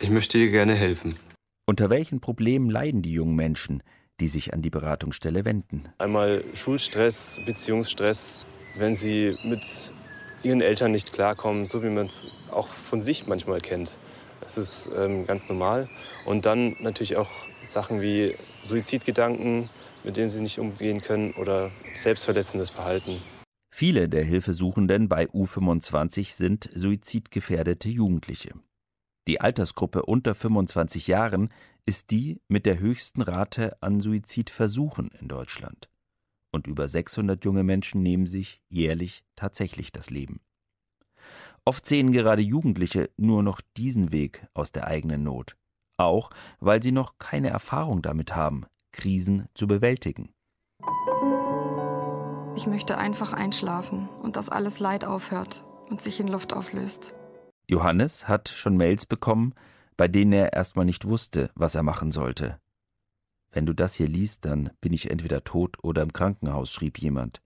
Ich 0.00 0.08
möchte 0.08 0.38
dir 0.38 0.48
gerne 0.48 0.74
helfen. 0.74 1.18
Unter 1.66 1.90
welchen 1.90 2.20
Problemen 2.20 2.70
leiden 2.70 3.02
die 3.02 3.12
jungen 3.12 3.36
Menschen, 3.36 3.82
die 4.20 4.26
sich 4.26 4.54
an 4.54 4.62
die 4.62 4.70
Beratungsstelle 4.70 5.44
wenden? 5.44 5.84
Einmal 5.98 6.42
Schulstress, 6.54 7.38
Beziehungsstress, 7.44 8.46
wenn 8.78 8.96
sie 8.96 9.36
mit 9.44 9.92
ihren 10.42 10.62
Eltern 10.62 10.92
nicht 10.92 11.12
klarkommen, 11.12 11.66
so 11.66 11.82
wie 11.82 11.90
man 11.90 12.06
es 12.06 12.26
auch 12.50 12.68
von 12.68 13.02
sich 13.02 13.26
manchmal 13.26 13.60
kennt. 13.60 13.98
Das 14.40 14.56
ist 14.56 14.88
ähm, 14.96 15.26
ganz 15.26 15.46
normal. 15.50 15.90
Und 16.24 16.46
dann 16.46 16.74
natürlich 16.80 17.16
auch 17.16 17.28
Sachen 17.64 18.00
wie 18.00 18.34
Suizidgedanken, 18.62 19.68
mit 20.04 20.16
denen 20.16 20.30
sie 20.30 20.40
nicht 20.40 20.58
umgehen 20.58 21.02
können 21.02 21.34
oder 21.34 21.70
selbstverletzendes 21.94 22.70
Verhalten. 22.70 23.20
Viele 23.70 24.08
der 24.08 24.24
Hilfesuchenden 24.24 25.08
bei 25.08 25.26
U25 25.26 26.34
sind 26.34 26.70
suizidgefährdete 26.74 27.88
Jugendliche. 27.88 28.54
Die 29.26 29.40
Altersgruppe 29.40 30.02
unter 30.02 30.34
25 30.34 31.08
Jahren 31.08 31.50
ist 31.84 32.10
die 32.10 32.40
mit 32.48 32.64
der 32.64 32.78
höchsten 32.78 33.22
Rate 33.22 33.80
an 33.82 34.00
Suizidversuchen 34.00 35.10
in 35.20 35.28
Deutschland. 35.28 35.88
Und 36.52 36.66
über 36.66 36.88
600 36.88 37.44
junge 37.44 37.64
Menschen 37.64 38.02
nehmen 38.02 38.26
sich 38.26 38.62
jährlich 38.68 39.24
tatsächlich 39.34 39.92
das 39.92 40.10
Leben. 40.10 40.40
Oft 41.64 41.84
sehen 41.86 42.12
gerade 42.12 42.42
Jugendliche 42.42 43.10
nur 43.16 43.42
noch 43.42 43.60
diesen 43.76 44.12
Weg 44.12 44.46
aus 44.54 44.70
der 44.70 44.86
eigenen 44.86 45.24
Not, 45.24 45.56
auch 45.96 46.30
weil 46.60 46.82
sie 46.82 46.92
noch 46.92 47.18
keine 47.18 47.50
Erfahrung 47.50 48.02
damit 48.02 48.36
haben, 48.36 48.66
Krisen 48.92 49.48
zu 49.54 49.66
bewältigen. 49.66 50.32
Ich 52.56 52.66
möchte 52.66 52.96
einfach 52.96 53.34
einschlafen 53.34 54.08
und 54.22 54.36
dass 54.36 54.48
alles 54.48 54.80
Leid 54.80 55.04
aufhört 55.04 55.66
und 55.90 56.00
sich 56.00 56.20
in 56.20 56.26
Luft 56.26 56.54
auflöst. 56.54 57.14
Johannes 57.68 58.28
hat 58.28 58.48
schon 58.48 58.78
Mails 58.78 59.04
bekommen, 59.04 59.54
bei 59.98 60.08
denen 60.08 60.32
er 60.32 60.54
erstmal 60.54 60.86
nicht 60.86 61.06
wusste, 61.06 61.50
was 61.54 61.74
er 61.74 61.82
machen 61.82 62.10
sollte. 62.10 62.58
Wenn 63.50 63.66
du 63.66 63.74
das 63.74 63.94
hier 63.94 64.08
liest, 64.08 64.46
dann 64.46 64.70
bin 64.80 64.94
ich 64.94 65.10
entweder 65.10 65.44
tot 65.44 65.76
oder 65.82 66.00
im 66.00 66.14
Krankenhaus, 66.14 66.72
schrieb 66.72 66.98
jemand. 66.98 67.42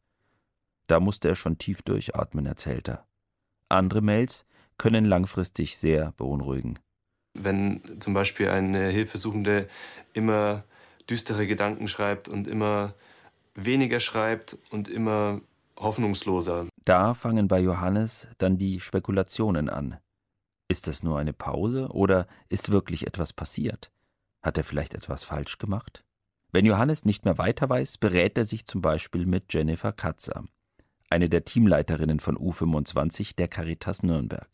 Da 0.86 1.00
musste 1.00 1.28
er 1.28 1.34
schon 1.34 1.58
tief 1.58 1.82
durchatmen, 1.82 2.46
erzählt 2.46 2.88
er. 2.88 3.04
Andere 3.68 4.02
Mails 4.02 4.46
können 4.78 5.04
langfristig 5.04 5.76
sehr 5.76 6.12
beunruhigen. 6.12 6.78
Wenn 7.34 8.00
zum 8.00 8.14
Beispiel 8.14 8.48
eine 8.48 8.88
Hilfesuchende 8.88 9.68
immer 10.12 10.62
düstere 11.08 11.48
Gedanken 11.48 11.88
schreibt 11.88 12.28
und 12.28 12.46
immer 12.46 12.94
weniger 13.64 14.00
schreibt 14.00 14.58
und 14.70 14.88
immer 14.88 15.40
hoffnungsloser. 15.76 16.68
Da 16.84 17.14
fangen 17.14 17.48
bei 17.48 17.60
Johannes 17.60 18.28
dann 18.38 18.58
die 18.58 18.80
Spekulationen 18.80 19.68
an. 19.68 19.98
Ist 20.68 20.86
das 20.86 21.02
nur 21.02 21.18
eine 21.18 21.32
Pause 21.32 21.88
oder 21.88 22.26
ist 22.48 22.70
wirklich 22.70 23.06
etwas 23.06 23.32
passiert? 23.32 23.90
Hat 24.42 24.56
er 24.56 24.64
vielleicht 24.64 24.94
etwas 24.94 25.24
falsch 25.24 25.58
gemacht? 25.58 26.04
Wenn 26.52 26.64
Johannes 26.64 27.04
nicht 27.04 27.24
mehr 27.24 27.38
weiter 27.38 27.68
weiß, 27.68 27.98
berät 27.98 28.36
er 28.38 28.44
sich 28.44 28.66
zum 28.66 28.80
Beispiel 28.80 29.26
mit 29.26 29.52
Jennifer 29.52 29.92
Katzer, 29.92 30.44
eine 31.08 31.28
der 31.28 31.44
Teamleiterinnen 31.44 32.20
von 32.20 32.36
U25 32.36 33.36
der 33.36 33.48
Caritas 33.48 34.02
Nürnberg. 34.02 34.48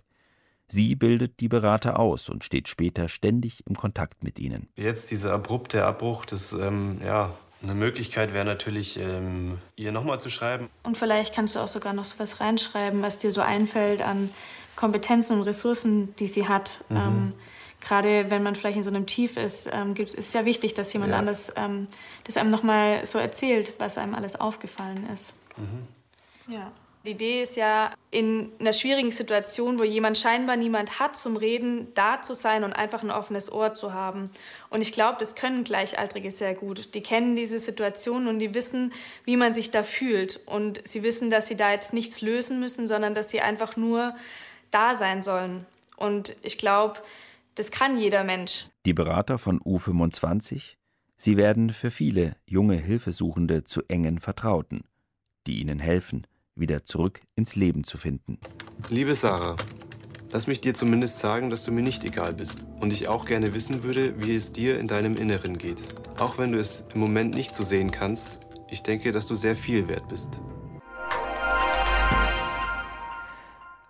Sie 0.68 0.96
bildet 0.96 1.38
die 1.40 1.48
Berater 1.48 1.98
aus 1.98 2.28
und 2.28 2.44
steht 2.44 2.68
später 2.68 3.08
ständig 3.08 3.64
im 3.66 3.76
Kontakt 3.76 4.24
mit 4.24 4.40
ihnen. 4.40 4.68
Jetzt 4.74 5.10
dieser 5.10 5.32
abrupte 5.32 5.84
Abbruch, 5.84 6.26
das 6.26 6.52
ähm, 6.52 7.00
ja, 7.04 7.36
eine 7.62 7.74
Möglichkeit 7.74 8.34
wäre 8.34 8.44
natürlich, 8.44 8.98
ähm, 8.98 9.58
ihr 9.76 9.92
nochmal 9.92 10.20
zu 10.20 10.30
schreiben. 10.30 10.68
Und 10.82 10.96
vielleicht 10.96 11.34
kannst 11.34 11.56
du 11.56 11.60
auch 11.60 11.68
sogar 11.68 11.92
noch 11.92 12.04
so 12.04 12.18
was 12.18 12.40
reinschreiben, 12.40 13.02
was 13.02 13.18
dir 13.18 13.32
so 13.32 13.40
einfällt 13.40 14.02
an 14.02 14.30
Kompetenzen 14.76 15.38
und 15.38 15.42
Ressourcen, 15.42 16.14
die 16.16 16.26
sie 16.26 16.48
hat. 16.48 16.84
Mhm. 16.88 16.96
Ähm, 16.96 17.32
Gerade 17.80 18.30
wenn 18.30 18.42
man 18.42 18.54
vielleicht 18.54 18.76
in 18.76 18.82
so 18.82 18.90
einem 18.90 19.06
Tief 19.06 19.36
ist, 19.36 19.68
ähm, 19.72 19.94
ist 19.94 20.18
es 20.18 20.32
ja 20.32 20.44
wichtig, 20.44 20.74
dass 20.74 20.92
jemand 20.92 21.12
ja. 21.12 21.18
anders 21.18 21.52
ähm, 21.56 21.88
das 22.24 22.36
einem 22.36 22.50
nochmal 22.50 23.04
so 23.06 23.18
erzählt, 23.18 23.74
was 23.78 23.96
einem 23.96 24.14
alles 24.14 24.38
aufgefallen 24.40 25.08
ist. 25.08 25.34
Mhm. 25.56 26.52
Ja. 26.52 26.72
Die 27.06 27.12
Idee 27.12 27.42
ist 27.42 27.56
ja, 27.56 27.92
in 28.10 28.50
einer 28.58 28.72
schwierigen 28.72 29.12
Situation, 29.12 29.78
wo 29.78 29.84
jemand 29.84 30.18
scheinbar 30.18 30.56
niemand 30.56 30.98
hat 30.98 31.16
zum 31.16 31.36
Reden, 31.36 31.86
da 31.94 32.20
zu 32.20 32.34
sein 32.34 32.64
und 32.64 32.72
einfach 32.72 33.04
ein 33.04 33.12
offenes 33.12 33.52
Ohr 33.52 33.74
zu 33.74 33.92
haben. 33.92 34.30
Und 34.70 34.80
ich 34.80 34.92
glaube, 34.92 35.16
das 35.20 35.36
können 35.36 35.62
Gleichaltrige 35.62 36.32
sehr 36.32 36.54
gut. 36.54 36.94
Die 36.94 37.02
kennen 37.02 37.36
diese 37.36 37.60
Situation 37.60 38.26
und 38.26 38.40
die 38.40 38.54
wissen, 38.54 38.92
wie 39.24 39.36
man 39.36 39.54
sich 39.54 39.70
da 39.70 39.84
fühlt. 39.84 40.40
Und 40.46 40.80
sie 40.86 41.04
wissen, 41.04 41.30
dass 41.30 41.46
sie 41.46 41.56
da 41.56 41.70
jetzt 41.70 41.94
nichts 41.94 42.22
lösen 42.22 42.58
müssen, 42.58 42.88
sondern 42.88 43.14
dass 43.14 43.30
sie 43.30 43.40
einfach 43.40 43.76
nur 43.76 44.16
da 44.72 44.96
sein 44.96 45.22
sollen. 45.22 45.64
Und 45.96 46.34
ich 46.42 46.58
glaube, 46.58 47.00
das 47.54 47.70
kann 47.70 47.96
jeder 47.96 48.24
Mensch. 48.24 48.66
Die 48.84 48.94
Berater 48.94 49.38
von 49.38 49.60
U25, 49.60 50.74
sie 51.16 51.36
werden 51.36 51.70
für 51.70 51.92
viele 51.92 52.34
junge 52.46 52.76
Hilfesuchende 52.76 53.62
zu 53.62 53.82
engen 53.86 54.18
Vertrauten, 54.18 54.84
die 55.46 55.60
ihnen 55.60 55.78
helfen, 55.78 56.26
wieder 56.56 56.84
zurück 56.84 57.20
ins 57.36 57.54
Leben 57.54 57.84
zu 57.84 57.98
finden. 57.98 58.38
Liebe 58.88 59.14
Sarah, 59.14 59.56
lass 60.32 60.46
mich 60.46 60.60
dir 60.60 60.74
zumindest 60.74 61.18
sagen, 61.18 61.50
dass 61.50 61.64
du 61.64 61.72
mir 61.72 61.82
nicht 61.82 62.04
egal 62.04 62.34
bist 62.34 62.64
und 62.80 62.92
ich 62.92 63.08
auch 63.08 63.26
gerne 63.26 63.54
wissen 63.54 63.82
würde, 63.82 64.20
wie 64.22 64.34
es 64.34 64.52
dir 64.52 64.78
in 64.78 64.88
deinem 64.88 65.16
Inneren 65.16 65.58
geht. 65.58 65.82
Auch 66.18 66.38
wenn 66.38 66.52
du 66.52 66.58
es 66.58 66.84
im 66.94 67.00
Moment 67.00 67.34
nicht 67.34 67.54
so 67.54 67.62
sehen 67.62 67.90
kannst, 67.90 68.40
ich 68.70 68.82
denke, 68.82 69.12
dass 69.12 69.26
du 69.26 69.34
sehr 69.34 69.54
viel 69.54 69.86
wert 69.86 70.08
bist. 70.08 70.40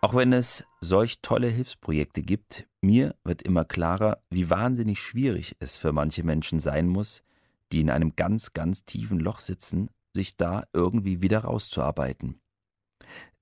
Auch 0.03 0.15
wenn 0.15 0.33
es 0.33 0.65
solch 0.81 1.21
tolle 1.23 1.49
Hilfsprojekte 1.49 2.23
gibt, 2.23 2.69
mir 2.81 3.17
wird 3.25 3.43
immer 3.43 3.65
klarer, 3.65 4.19
wie 4.31 4.51
wahnsinnig 4.51 5.01
schwierig 5.01 5.57
es 5.59 5.77
für 5.77 5.93
manche 5.93 6.23
Menschen 6.23 6.61
sein 6.61 6.87
muss, 6.87 7.25
die 7.73 7.81
in 7.81 7.91
einem 7.91 8.15
ganz, 8.15 8.53
ganz 8.53 8.85
tiefen 8.85 9.19
Loch 9.19 9.41
sitzen, 9.41 9.91
sich 10.15 10.37
da 10.37 10.65
irgendwie 10.73 11.23
wieder 11.23 11.41
rauszuarbeiten. 11.41 12.41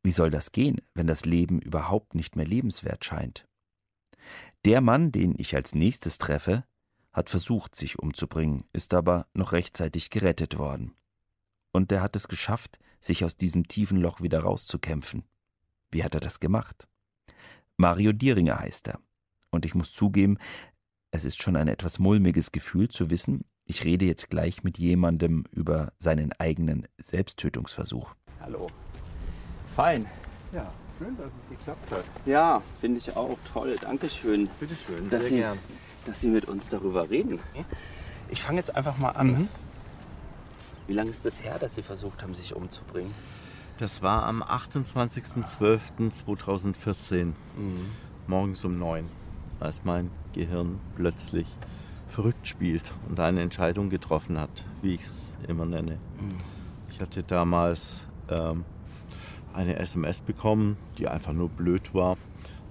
Wie 0.05 0.11
soll 0.11 0.31
das 0.31 0.53
gehen, 0.53 0.83
wenn 0.93 1.07
das 1.07 1.25
Leben 1.25 1.61
überhaupt 1.61 2.15
nicht 2.15 2.37
mehr 2.37 2.47
lebenswert 2.47 3.07
scheint? 3.07 3.49
Der 4.67 4.83
Mann, 4.83 5.13
den 5.13 5.35
ich 5.39 5.57
als 5.57 5.75
nächstes 5.75 6.19
treffe, 6.19 6.65
hat 7.11 7.31
versucht, 7.31 7.75
sich 7.75 7.99
umzubringen, 7.99 8.65
ist 8.75 8.93
aber 8.93 9.27
noch 9.33 9.53
rechtzeitig 9.53 10.11
gerettet 10.11 10.59
worden. 10.59 10.95
Und 11.73 11.91
er 11.91 12.03
hat 12.03 12.17
es 12.17 12.29
geschafft, 12.29 12.79
sich 13.01 13.25
aus 13.25 13.39
diesem 13.39 13.67
tiefen 13.67 13.97
Loch 13.97 14.21
wieder 14.21 14.41
rauszukämpfen. 14.41 15.25
Wie 15.91 16.05
hat 16.05 16.15
er 16.15 16.21
das 16.21 16.39
gemacht? 16.39 16.87
Mario 17.79 18.13
Dieringer 18.13 18.61
heißt 18.61 18.89
er. 18.89 19.01
Und 19.51 19.65
ich 19.65 19.75
muss 19.75 19.93
zugeben, 19.93 20.37
es 21.13 21.25
ist 21.25 21.43
schon 21.43 21.57
ein 21.57 21.69
etwas 21.69 21.99
mulmiges 21.99 22.53
Gefühl 22.53 22.89
zu 22.89 23.09
wissen, 23.09 23.45
ich 23.65 23.85
rede 23.85 24.05
jetzt 24.05 24.29
gleich 24.29 24.65
mit 24.65 24.77
jemandem 24.79 25.45
über 25.51 25.95
seinen 25.99 26.33
eigenen 26.33 26.87
Selbsttötungsversuch. 26.99 28.15
Hallo. 28.41 28.67
Fein. 29.75 30.07
Ja, 30.53 30.71
schön, 30.99 31.17
dass 31.17 31.33
es 31.35 31.43
geklappt 31.51 31.91
hat. 31.91 32.05
Ja, 32.27 32.63
finde 32.81 32.99
ich 32.99 33.17
auch 33.17 33.37
toll. 33.53 33.75
Dankeschön. 33.81 34.49
Bitteschön, 34.61 35.11
dass 35.11 35.23
sehr 35.23 35.31
Sie, 35.31 35.39
gern. 35.39 35.59
Dass 36.07 36.21
Sie 36.21 36.29
mit 36.29 36.45
uns 36.45 36.69
darüber 36.69 37.11
reden. 37.11 37.41
Ich 38.29 38.41
fange 38.41 38.59
jetzt 38.59 38.77
einfach 38.77 38.97
mal 38.99 39.11
an. 39.11 39.27
Mhm. 39.27 39.49
Wie 40.87 40.93
lange 40.93 41.11
ist 41.11 41.17
es 41.19 41.25
das 41.25 41.43
her, 41.43 41.59
dass 41.59 41.75
Sie 41.75 41.83
versucht 41.83 42.23
haben, 42.23 42.35
sich 42.35 42.55
umzubringen? 42.55 43.13
Das 43.79 44.03
war 44.03 44.27
am 44.27 44.45
28.12.2014, 44.45 47.25
mhm. 47.25 47.35
morgens 48.29 48.65
um 48.65 48.79
neun, 48.79 49.09
als 49.59 49.85
mein 49.85 50.13
Gehirn 50.33 50.79
plötzlich 50.95 51.49
verrückt 52.09 52.47
spielt 52.47 52.95
und 53.09 53.19
eine 53.19 53.43
Entscheidung 53.43 53.91
getroffen 53.91 54.39
hat, 54.39 54.65
wie 54.83 54.95
ich 54.95 55.03
es 55.03 55.35
immer 55.49 55.65
nenne. 55.65 55.99
Mhm. 56.21 56.39
Ich 56.91 57.01
hatte 57.01 57.25
damals 57.25 58.07
ähm, 58.29 58.65
eine 59.55 59.79
SMS 59.79 60.21
bekommen, 60.21 60.77
die 60.99 61.09
einfach 61.09 61.33
nur 61.33 61.49
blöd 61.49 61.95
war, 61.95 62.17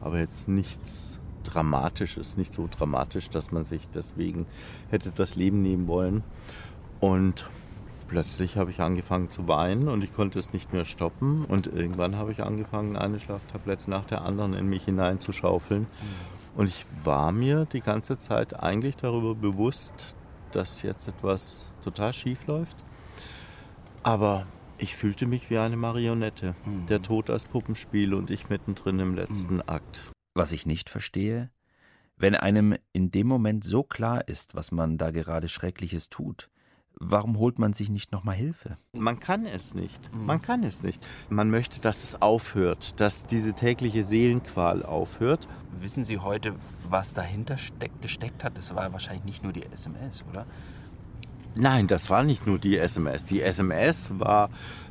aber 0.02 0.20
jetzt 0.20 0.48
nichts 0.48 1.20
Dramatisches, 1.44 2.38
nicht 2.38 2.54
so 2.54 2.70
dramatisch, 2.72 3.30
dass 3.30 3.52
man 3.52 3.66
sich 3.66 3.90
deswegen 3.90 4.46
hätte 4.90 5.12
das 5.12 5.36
Leben 5.36 5.62
nehmen 5.62 5.88
wollen. 5.88 6.24
Und 7.02 7.50
plötzlich 8.08 8.56
habe 8.58 8.72
ich 8.72 8.80
angefangen 8.80 9.30
zu 9.30 9.48
weinen 9.48 9.90
und 9.90 10.04
ich 10.04 10.14
konnte 10.14 10.40
es 10.40 10.54
nicht 10.54 10.72
mehr 10.72 10.86
stoppen. 10.86 11.44
Und 11.44 11.68
irgendwann 11.68 12.16
habe 12.16 12.32
ich 12.32 12.42
angefangen, 12.44 12.96
eine 12.96 13.20
Schlaftablette 13.20 13.90
nach 13.90 14.06
der 14.06 14.22
anderen 14.22 14.54
in 14.54 14.68
mich 14.68 14.86
hineinzuschaufeln. 14.86 15.82
Mhm. 15.82 15.88
Und 16.56 16.68
ich 16.70 16.86
war 17.04 17.32
mir 17.32 17.66
die 17.66 17.82
ganze 17.82 18.18
Zeit 18.18 18.62
eigentlich 18.62 18.96
darüber 18.96 19.36
bewusst, 19.36 20.16
dass 20.52 20.82
jetzt 20.82 21.08
etwas 21.08 21.76
total 21.84 22.14
schief 22.14 22.46
läuft. 22.48 22.78
Aber 24.04 24.46
ich 24.78 24.96
fühlte 24.96 25.26
mich 25.26 25.50
wie 25.50 25.58
eine 25.58 25.78
Marionette. 25.78 26.56
Mhm. 26.66 26.86
Der 26.88 27.02
Tod 27.02 27.30
als 27.30 27.46
Puppenspiel 27.46 28.14
und 28.14 28.30
ich 28.30 28.50
mittendrin 28.50 29.00
im 29.00 29.16
letzten 29.16 29.56
mhm. 29.56 29.64
Akt. 29.68 30.12
Was 30.34 30.52
ich 30.52 30.66
nicht 30.66 30.90
verstehe, 30.90 31.52
wenn 32.18 32.36
einem 32.36 32.76
in 32.92 33.12
dem 33.12 33.28
Moment 33.28 33.64
so 33.64 33.84
klar 33.84 34.28
ist, 34.28 34.56
was 34.56 34.72
man 34.72 34.98
da 34.98 35.12
gerade 35.12 35.50
Schreckliches 35.50 36.10
tut, 36.10 36.50
warum 37.00 37.38
holt 37.38 37.60
man 37.60 37.74
sich 37.74 37.90
nicht 37.90 38.12
nochmal 38.12 38.36
Hilfe? 38.36 38.78
Man 38.94 39.20
kann 39.20 39.46
es 39.46 39.74
nicht. 39.74 40.14
Mhm. 40.14 40.26
Man 40.26 40.42
kann 40.42 40.64
es 40.64 40.84
nicht. 40.84 41.06
Man 41.30 41.50
möchte, 41.50 41.80
dass 41.82 42.04
es 42.04 42.22
aufhört, 42.22 43.00
dass 43.00 43.26
diese 43.26 43.54
tägliche 43.54 44.04
Seelenqual 44.04 44.84
aufhört. 44.84 45.48
Wissen 45.80 46.04
Sie 46.04 46.20
heute, 46.20 46.56
was 46.90 47.14
dahinter 47.14 47.58
steck, 47.58 47.92
gesteckt 48.02 48.44
hat? 48.44 48.58
Das 48.58 48.74
war 48.76 48.92
wahrscheinlich 48.94 49.26
nicht 49.26 49.44
nur 49.44 49.54
die 49.54 49.64
SMS, 49.64 50.24
oder? 50.30 50.46
Nein, 51.56 51.88
das 51.88 52.10
war 52.10 52.24
nicht 52.24 52.48
nur 52.48 52.58
die 52.58 52.78
SMS. 52.78 53.26
Die 53.26 53.42
SMS 53.42 54.12
war 54.18 54.50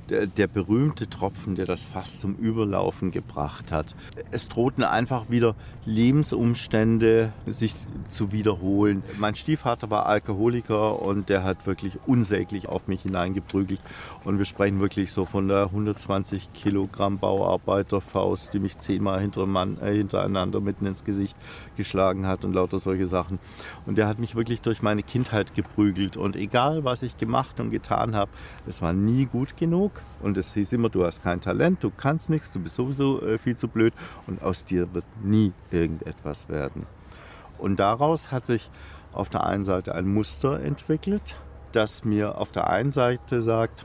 der, 0.09 0.27
der, 0.27 0.47
berühmte 0.47 1.09
Tropfen, 1.09 1.55
der 1.55 1.67
das 1.67 1.85
fast 1.85 2.21
zum 2.21 2.35
Überlaufen 2.37 3.11
gebracht 3.11 3.73
hat. 3.73 3.95
Es 4.31 4.49
drohten 4.49 4.85
einfach 4.85 5.31
wieder 5.31 5.55
Lebensumstände 5.85 7.33
sich 7.47 7.75
zu 8.09 8.33
wiederholen. 8.33 9.03
Mein 9.19 9.35
Stiefvater 9.35 9.91
war 9.91 10.07
Alkoholiker 10.07 11.01
und 11.03 11.29
der 11.29 11.45
hat 11.45 11.67
wirklich 11.67 11.99
unsäglich 12.07 12.69
auf 12.69 12.89
mich 12.89 13.03
hineingeprügelt. 13.03 13.81
Und 14.25 14.39
wir 14.39 14.45
sprechen 14.45 14.81
wirklich 14.81 15.13
so 15.13 15.25
von 15.25 15.49
der 15.49 15.65
120 15.65 16.53
Kilogramm 16.53 17.19
Bauarbeiterfaust, 17.19 18.55
die 18.55 18.59
mich 18.59 18.79
zehnmal 18.79 19.21
äh, 19.21 19.95
hintereinander 19.95 20.61
mitten 20.61 20.87
ins 20.87 21.05
Gesicht 21.05 21.37
geschlagen 21.77 22.27
hat 22.27 22.45
und 22.45 22.53
lauter 22.53 22.79
solche 22.79 23.07
Sachen. 23.07 23.39
Und 23.87 23.99
der 23.99 24.07
hat 24.07 24.19
mich 24.19 24.35
wirklich 24.35 24.61
durch 24.61 24.83
meine 24.83 25.03
Kindheit 25.03 25.55
geprügelt. 25.55 26.17
Und 26.17 26.37
egal, 26.37 26.85
was 26.85 27.03
ich 27.03 27.17
gemacht 27.17 27.61
und 27.61 27.71
getan 27.71 28.15
habe, 28.15 28.31
es 28.67 28.83
war 28.83 28.93
nie 28.93 29.27
gut 29.27 29.57
genug. 29.57 29.92
Und 30.21 30.37
es 30.39 30.55
hieß 30.55 30.73
immer, 30.73 30.89
du 30.89 31.05
hast 31.05 31.23
kein 31.23 31.41
Talent, 31.41 31.83
du 31.83 31.91
kannst 31.91 32.31
nichts, 32.31 32.51
du 32.53 32.61
bist 32.61 32.77
sowieso 32.77 33.21
äh, 33.23 33.39
viel 33.39 33.57
zu 33.57 33.69
blöd 33.69 33.93
und 34.27 34.43
aus 34.43 34.65
dir 34.65 34.93
wird 34.95 35.05
nie 35.23 35.53
irgendetwas 35.71 36.49
werden. 36.49 36.87
Und 37.59 37.81
daraus 37.81 38.31
hat 38.31 38.47
sich 38.47 38.71
auf 39.13 39.29
der 39.29 39.45
einen 39.45 39.65
Seite 39.65 39.95
ein 39.95 40.07
Muster 40.07 40.61
entwickelt, 40.61 41.37
das 41.73 42.05
mir 42.05 42.39
auf 42.39 42.53
der 42.53 42.69
einen 42.69 42.91
Seite 42.91 43.43
sagt, 43.43 43.85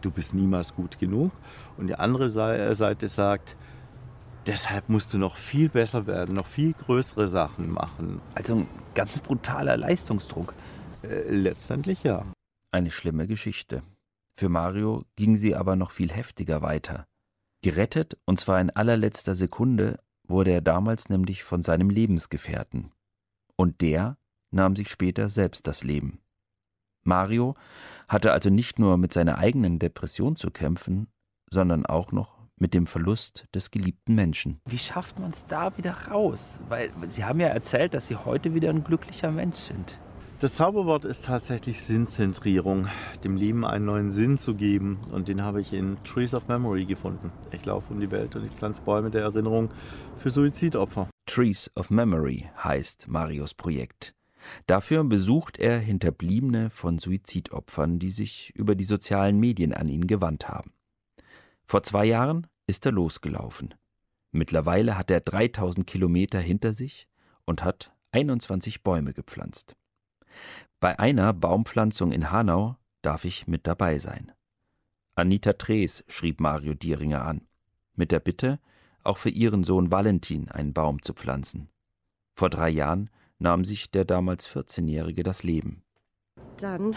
du 0.00 0.10
bist 0.10 0.34
niemals 0.34 0.74
gut 0.74 0.98
genug 0.98 1.32
und 1.76 1.86
die 1.88 1.94
andere 1.94 2.26
äh, 2.26 2.74
Seite 2.74 3.08
sagt, 3.08 3.56
deshalb 4.46 4.88
musst 4.88 5.12
du 5.12 5.18
noch 5.18 5.36
viel 5.36 5.68
besser 5.68 6.06
werden, 6.06 6.34
noch 6.34 6.46
viel 6.46 6.72
größere 6.72 7.28
Sachen 7.28 7.70
machen. 7.70 8.20
Also 8.34 8.56
ein 8.56 8.68
ganz 8.94 9.18
brutaler 9.18 9.76
Leistungsdruck. 9.76 10.54
Äh, 11.02 11.30
letztendlich 11.30 12.02
ja. 12.02 12.24
Eine 12.70 12.90
schlimme 12.90 13.26
Geschichte. 13.26 13.82
Für 14.34 14.48
Mario 14.48 15.04
ging 15.16 15.36
sie 15.36 15.54
aber 15.54 15.76
noch 15.76 15.90
viel 15.90 16.10
heftiger 16.10 16.62
weiter. 16.62 17.06
Gerettet, 17.62 18.18
und 18.24 18.40
zwar 18.40 18.60
in 18.60 18.70
allerletzter 18.70 19.34
Sekunde, 19.34 20.00
wurde 20.26 20.50
er 20.50 20.60
damals 20.60 21.08
nämlich 21.08 21.44
von 21.44 21.62
seinem 21.62 21.90
Lebensgefährten. 21.90 22.90
Und 23.56 23.80
der 23.80 24.16
nahm 24.50 24.74
sich 24.76 24.88
später 24.88 25.28
selbst 25.28 25.66
das 25.66 25.84
Leben. 25.84 26.20
Mario 27.04 27.54
hatte 28.08 28.32
also 28.32 28.50
nicht 28.50 28.78
nur 28.78 28.96
mit 28.96 29.12
seiner 29.12 29.38
eigenen 29.38 29.78
Depression 29.78 30.36
zu 30.36 30.50
kämpfen, 30.50 31.08
sondern 31.50 31.86
auch 31.86 32.12
noch 32.12 32.38
mit 32.56 32.74
dem 32.74 32.86
Verlust 32.86 33.46
des 33.54 33.70
geliebten 33.70 34.14
Menschen. 34.14 34.60
Wie 34.66 34.78
schafft 34.78 35.18
man 35.18 35.30
es 35.30 35.46
da 35.46 35.76
wieder 35.76 36.08
raus? 36.08 36.60
Weil 36.68 36.92
Sie 37.08 37.24
haben 37.24 37.40
ja 37.40 37.48
erzählt, 37.48 37.92
dass 37.94 38.06
Sie 38.06 38.16
heute 38.16 38.54
wieder 38.54 38.70
ein 38.70 38.84
glücklicher 38.84 39.32
Mensch 39.32 39.56
sind. 39.56 39.98
Das 40.42 40.54
Zauberwort 40.54 41.04
ist 41.04 41.26
tatsächlich 41.26 41.84
Sinnzentrierung, 41.84 42.88
dem 43.22 43.36
Leben 43.36 43.64
einen 43.64 43.84
neuen 43.84 44.10
Sinn 44.10 44.38
zu 44.38 44.56
geben. 44.56 44.98
Und 45.12 45.28
den 45.28 45.40
habe 45.40 45.60
ich 45.60 45.72
in 45.72 46.02
Trees 46.02 46.34
of 46.34 46.48
Memory 46.48 46.84
gefunden. 46.84 47.30
Ich 47.52 47.64
laufe 47.64 47.94
um 47.94 48.00
die 48.00 48.10
Welt 48.10 48.34
und 48.34 48.44
ich 48.44 48.50
pflanze 48.50 48.82
Bäume 48.82 49.12
der 49.12 49.22
Erinnerung 49.22 49.70
für 50.16 50.30
Suizidopfer. 50.30 51.08
Trees 51.26 51.70
of 51.76 51.90
Memory 51.90 52.50
heißt 52.58 53.06
Marios 53.06 53.54
Projekt. 53.54 54.16
Dafür 54.66 55.04
besucht 55.04 55.60
er 55.60 55.78
Hinterbliebene 55.78 56.70
von 56.70 56.98
Suizidopfern, 56.98 58.00
die 58.00 58.10
sich 58.10 58.52
über 58.56 58.74
die 58.74 58.82
sozialen 58.82 59.38
Medien 59.38 59.72
an 59.72 59.86
ihn 59.86 60.08
gewandt 60.08 60.48
haben. 60.48 60.72
Vor 61.64 61.84
zwei 61.84 62.06
Jahren 62.06 62.48
ist 62.66 62.84
er 62.84 62.90
losgelaufen. 62.90 63.76
Mittlerweile 64.32 64.98
hat 64.98 65.08
er 65.12 65.20
3000 65.20 65.86
Kilometer 65.86 66.40
hinter 66.40 66.72
sich 66.72 67.06
und 67.44 67.62
hat 67.62 67.94
21 68.10 68.82
Bäume 68.82 69.12
gepflanzt. 69.12 69.76
Bei 70.80 70.98
einer 70.98 71.32
Baumpflanzung 71.32 72.12
in 72.12 72.30
Hanau 72.30 72.76
darf 73.02 73.24
ich 73.24 73.46
mit 73.46 73.66
dabei 73.66 73.98
sein. 73.98 74.32
Anita 75.14 75.52
Trees 75.52 76.04
schrieb 76.08 76.40
Mario 76.40 76.74
Dieringer 76.74 77.24
an, 77.24 77.46
mit 77.94 78.12
der 78.12 78.20
Bitte, 78.20 78.58
auch 79.04 79.18
für 79.18 79.28
ihren 79.28 79.64
Sohn 79.64 79.90
Valentin 79.90 80.48
einen 80.48 80.72
Baum 80.72 81.02
zu 81.02 81.12
pflanzen. 81.12 81.68
Vor 82.34 82.50
drei 82.50 82.70
Jahren 82.70 83.10
nahm 83.38 83.64
sich 83.64 83.90
der 83.90 84.04
damals 84.04 84.48
14-Jährige 84.48 85.22
das 85.22 85.42
Leben. 85.42 85.82
Dann, 86.56 86.96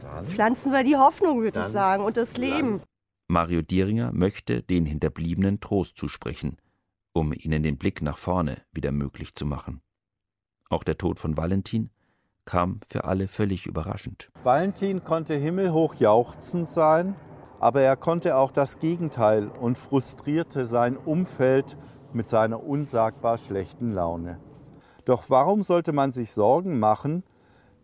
dann 0.00 0.26
pflanzen 0.26 0.72
wir 0.72 0.84
die 0.84 0.96
Hoffnung, 0.96 1.42
würde 1.42 1.60
ich 1.60 1.72
sagen, 1.72 2.04
und 2.04 2.16
das 2.16 2.36
Leben. 2.36 2.80
Mario 3.26 3.62
Dieringer 3.62 4.12
möchte 4.12 4.62
den 4.62 4.86
Hinterbliebenen 4.86 5.60
Trost 5.60 5.96
zusprechen, 5.96 6.58
um 7.12 7.32
ihnen 7.32 7.62
den 7.62 7.78
Blick 7.78 8.02
nach 8.02 8.18
vorne 8.18 8.62
wieder 8.72 8.92
möglich 8.92 9.34
zu 9.34 9.46
machen. 9.46 9.80
Auch 10.68 10.84
der 10.84 10.98
Tod 10.98 11.18
von 11.18 11.36
Valentin 11.36 11.90
kam 12.44 12.80
für 12.86 13.04
alle 13.04 13.28
völlig 13.28 13.66
überraschend. 13.66 14.30
Valentin 14.42 15.04
konnte 15.04 15.34
himmelhoch 15.34 15.94
jauchzend 15.94 16.68
sein, 16.68 17.14
aber 17.60 17.80
er 17.80 17.96
konnte 17.96 18.36
auch 18.36 18.50
das 18.50 18.78
Gegenteil 18.78 19.48
und 19.48 19.78
frustrierte 19.78 20.66
sein 20.66 20.96
Umfeld 20.96 21.76
mit 22.12 22.28
seiner 22.28 22.62
unsagbar 22.62 23.38
schlechten 23.38 23.92
Laune. 23.92 24.38
Doch 25.04 25.24
warum 25.28 25.62
sollte 25.62 25.92
man 25.92 26.12
sich 26.12 26.32
Sorgen 26.32 26.78
machen, 26.78 27.24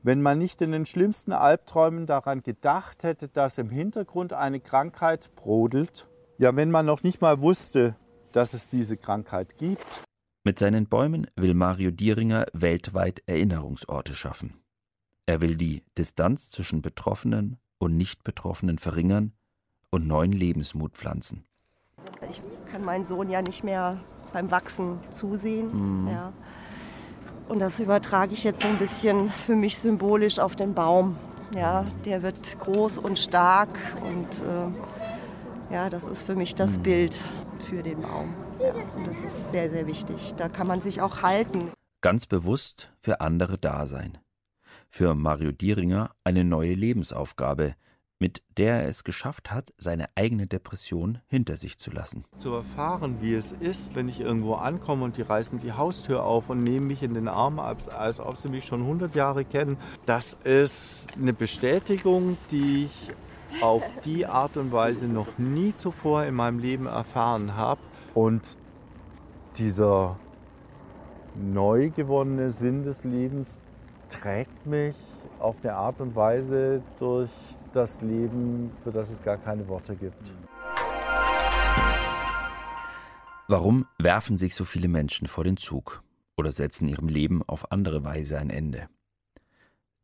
wenn 0.03 0.23
man 0.23 0.38
nicht 0.38 0.62
in 0.62 0.73
den 0.73 0.87
schlimmsten 0.87 1.33
Albträumen 1.33 2.07
daran 2.07 2.42
gedacht 2.42 3.05
hätte, 3.05 3.29
dass 3.29 3.59
im 3.59 3.68
Hintergrund 3.68 4.33
eine 4.33 4.61
Krankheit 4.61 5.35
brodelt? 5.37 6.09
Ja, 6.38 6.57
wenn 6.57 6.70
man 6.70 6.87
noch 6.87 7.03
nicht 7.03 7.20
mal 7.20 7.40
wusste, 7.40 7.96
dass 8.33 8.55
es 8.55 8.68
diese 8.68 8.96
Krankheit 8.96 9.59
gibt. 9.59 10.03
Mit 10.51 10.59
seinen 10.59 10.87
Bäumen 10.89 11.29
will 11.37 11.55
Mario 11.55 11.93
Dieringer 11.93 12.45
weltweit 12.53 13.23
Erinnerungsorte 13.27 14.15
schaffen. 14.15 14.55
Er 15.25 15.41
will 15.41 15.55
die 15.55 15.85
Distanz 15.97 16.51
zwischen 16.51 16.83
Betroffenen 16.83 17.61
und 17.79 17.97
Nicht-Betroffenen 17.97 18.79
verringern 18.79 19.31
und 19.91 20.09
neuen 20.09 20.33
Lebensmut 20.33 20.97
pflanzen. 20.97 21.45
Ich 22.29 22.43
kann 22.69 22.85
meinen 22.85 23.05
Sohn 23.05 23.31
ja 23.31 23.43
nicht 23.43 23.63
mehr 23.63 24.01
beim 24.33 24.51
Wachsen 24.51 24.99
zusehen. 25.13 26.03
Mhm. 26.03 26.09
Ja. 26.09 26.33
Und 27.49 27.61
das 27.61 27.79
übertrage 27.79 28.35
ich 28.35 28.43
jetzt 28.43 28.63
so 28.63 28.67
ein 28.67 28.79
bisschen 28.79 29.31
für 29.31 29.55
mich 29.55 29.79
symbolisch 29.79 30.41
auf 30.41 30.57
den 30.57 30.75
Baum. 30.75 31.17
Ja, 31.55 31.85
der 32.05 32.25
wird 32.25 32.59
groß 32.59 32.99
und 32.99 33.21
stark 33.21 33.79
und 34.03 34.43
äh, 34.43 35.73
ja, 35.73 35.89
das 35.89 36.09
ist 36.09 36.25
für 36.25 36.35
mich 36.35 36.57
das 36.57 36.79
mhm. 36.79 36.83
Bild 36.83 37.23
für 37.61 37.85
den 37.85 38.01
Baum. 38.01 38.35
Ja, 38.61 38.75
und 38.94 39.07
das 39.07 39.18
ist 39.20 39.51
sehr, 39.51 39.70
sehr 39.70 39.87
wichtig. 39.87 40.35
Da 40.37 40.49
kann 40.49 40.66
man 40.66 40.83
sich 40.83 41.01
auch 41.01 41.23
halten. 41.23 41.73
Ganz 42.03 42.27
bewusst 42.27 42.92
für 42.99 43.20
andere 43.20 43.57
da 43.57 43.87
sein. 43.87 44.18
Für 44.88 45.14
Mario 45.14 45.53
Dieringer 45.53 46.11
eine 46.25 46.44
neue 46.44 46.75
Lebensaufgabe, 46.75 47.75
mit 48.18 48.42
der 48.59 48.83
er 48.83 48.88
es 48.88 49.03
geschafft 49.05 49.51
hat, 49.51 49.73
seine 49.79 50.07
eigene 50.14 50.46
Depression 50.46 51.20
hinter 51.27 51.57
sich 51.57 51.79
zu 51.79 51.90
lassen. 51.90 52.25
Zu 52.37 52.53
erfahren, 52.53 53.16
wie 53.20 53.35
es 53.35 53.53
ist, 53.53 53.94
wenn 53.94 54.11
ich 54.11 54.20
irgendwo 54.20 54.55
ankomme 54.55 55.05
und 55.05 55.16
die 55.16 55.23
reißen 55.23 55.59
die 55.59 55.73
Haustür 55.73 56.25
auf 56.25 56.51
und 56.51 56.62
nehmen 56.62 56.87
mich 56.87 57.03
in 57.03 57.14
den 57.14 57.29
Arm, 57.29 57.59
als, 57.59 57.88
als 57.88 58.20
ob 58.20 58.37
sie 58.37 58.51
mich 58.51 58.66
schon 58.66 58.83
100 58.83 59.14
Jahre 59.14 59.46
kennen, 59.46 59.79
das 60.05 60.37
ist 60.44 61.07
eine 61.16 61.33
Bestätigung, 61.33 62.37
die 62.51 62.85
ich 62.85 63.62
auf 63.62 63.83
die 64.05 64.27
Art 64.27 64.57
und 64.57 64.70
Weise 64.70 65.07
noch 65.07 65.38
nie 65.38 65.75
zuvor 65.75 66.25
in 66.25 66.35
meinem 66.35 66.59
Leben 66.59 66.87
erfahren 66.87 67.57
habe. 67.57 67.81
Und 68.14 68.59
dieser 69.57 70.18
neu 71.35 71.90
gewonnene 71.90 72.51
Sinn 72.51 72.83
des 72.83 73.05
Lebens 73.05 73.61
trägt 74.09 74.66
mich 74.66 74.96
auf 75.38 75.57
eine 75.62 75.75
Art 75.75 76.01
und 76.01 76.14
Weise 76.16 76.83
durch 76.99 77.31
das 77.73 78.01
Leben, 78.03 78.73
für 78.83 78.90
das 78.90 79.11
es 79.11 79.23
gar 79.23 79.37
keine 79.37 79.66
Worte 79.68 79.94
gibt. 79.94 80.33
Warum 83.49 83.87
werfen 83.99 84.37
sich 84.37 84.55
so 84.55 84.64
viele 84.64 84.88
Menschen 84.88 85.27
vor 85.27 85.44
den 85.44 85.57
Zug 85.57 86.03
oder 86.37 86.53
setzen 86.53 86.87
ihrem 86.88 87.09
Leben 87.09 87.42
auf 87.46 87.73
andere 87.73 88.05
Weise 88.05 88.38
ein 88.38 88.51
Ende? 88.51 88.88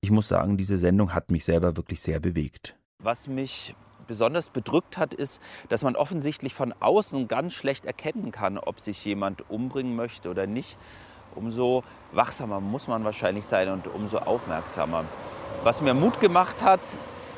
Ich 0.01 0.11
muss 0.11 0.29
sagen, 0.29 0.57
diese 0.57 0.77
Sendung 0.77 1.14
hat 1.14 1.31
mich 1.31 1.45
selber 1.45 1.77
wirklich 1.77 2.01
sehr 2.01 2.21
bewegt. 2.21 2.77
Was 2.99 3.29
mich 3.29 3.75
besonders 4.07 4.51
bedrückt 4.51 4.99
hat, 4.99 5.14
ist, 5.14 5.40
dass 5.69 5.83
man 5.83 5.97
offensichtlich 5.97 6.55
von 6.55 6.75
außen 6.81 7.29
ganz 7.29 7.55
schlecht 7.55 7.87
erkennen 7.87 8.33
kann, 8.33 8.59
ob 8.59 8.81
sich 8.81 9.05
jemand 9.05 9.49
umbringen 9.51 9.97
möchte 9.97 10.31
oder 10.31 10.47
nicht. 10.47 10.79
Umso 11.35 11.85
wachsamer 12.12 12.61
muss 12.61 12.88
man 12.88 13.05
wahrscheinlich 13.05 13.45
sein 13.45 13.69
und 13.71 13.87
umso 13.88 14.19
aufmerksamer. 14.19 15.05
Was 15.64 15.81
mir 15.81 15.95
Mut 15.95 16.21
gemacht 16.21 16.62
hat, 16.62 16.81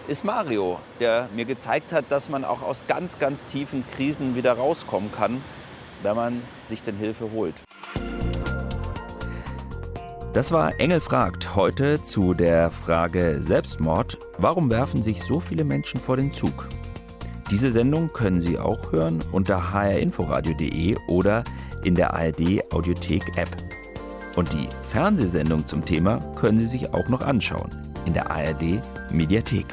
ist 0.07 0.25
Mario, 0.25 0.79
der 1.01 1.29
mir 1.35 1.45
gezeigt 1.45 1.93
hat, 1.93 2.07
dass 2.11 2.31
man 2.31 2.45
auch 2.45 2.63
aus 2.63 2.87
ganz, 2.87 3.19
ganz 3.19 3.45
tiefen 3.45 3.85
Krisen 3.95 4.35
wieder 4.35 4.55
rauskommen 4.55 5.13
kann, 5.13 5.43
wenn 6.03 6.17
man 6.17 6.43
sich 6.65 6.83
denn 6.83 6.97
Hilfe 6.97 7.31
holt. 7.33 7.55
Das 10.35 10.53
war 10.53 10.79
Engel 10.79 11.01
fragt 11.01 11.57
heute 11.57 12.03
zu 12.03 12.35
der 12.35 12.71
Frage 12.71 13.39
Selbstmord. 13.41 14.19
Warum 14.37 14.69
werfen 14.69 15.01
sich 15.01 15.23
so 15.23 15.41
viele 15.41 15.65
Menschen 15.65 15.99
vor 15.99 16.17
den 16.17 16.33
Zug? 16.33 16.69
Diese 17.51 17.71
Sendung 17.71 18.13
können 18.13 18.41
Sie 18.41 18.59
auch 18.59 18.93
hören 18.93 19.25
unter 19.33 19.73
hrinforadio.de 19.73 20.97
oder 21.09 21.45
in 21.83 21.95
der 21.95 22.13
ARD 22.13 22.63
Audiothek 22.73 23.39
App. 23.39 23.49
Und 24.37 24.53
die 24.53 24.69
Fernsehsendung 24.83 25.67
zum 25.67 25.83
Thema 25.83 26.19
können 26.37 26.59
Sie 26.59 26.67
sich 26.67 26.93
auch 26.93 27.09
noch 27.09 27.23
anschauen 27.23 27.71
in 28.05 28.13
der 28.13 28.31
ARD 28.31 28.83
Mediathek. 29.11 29.67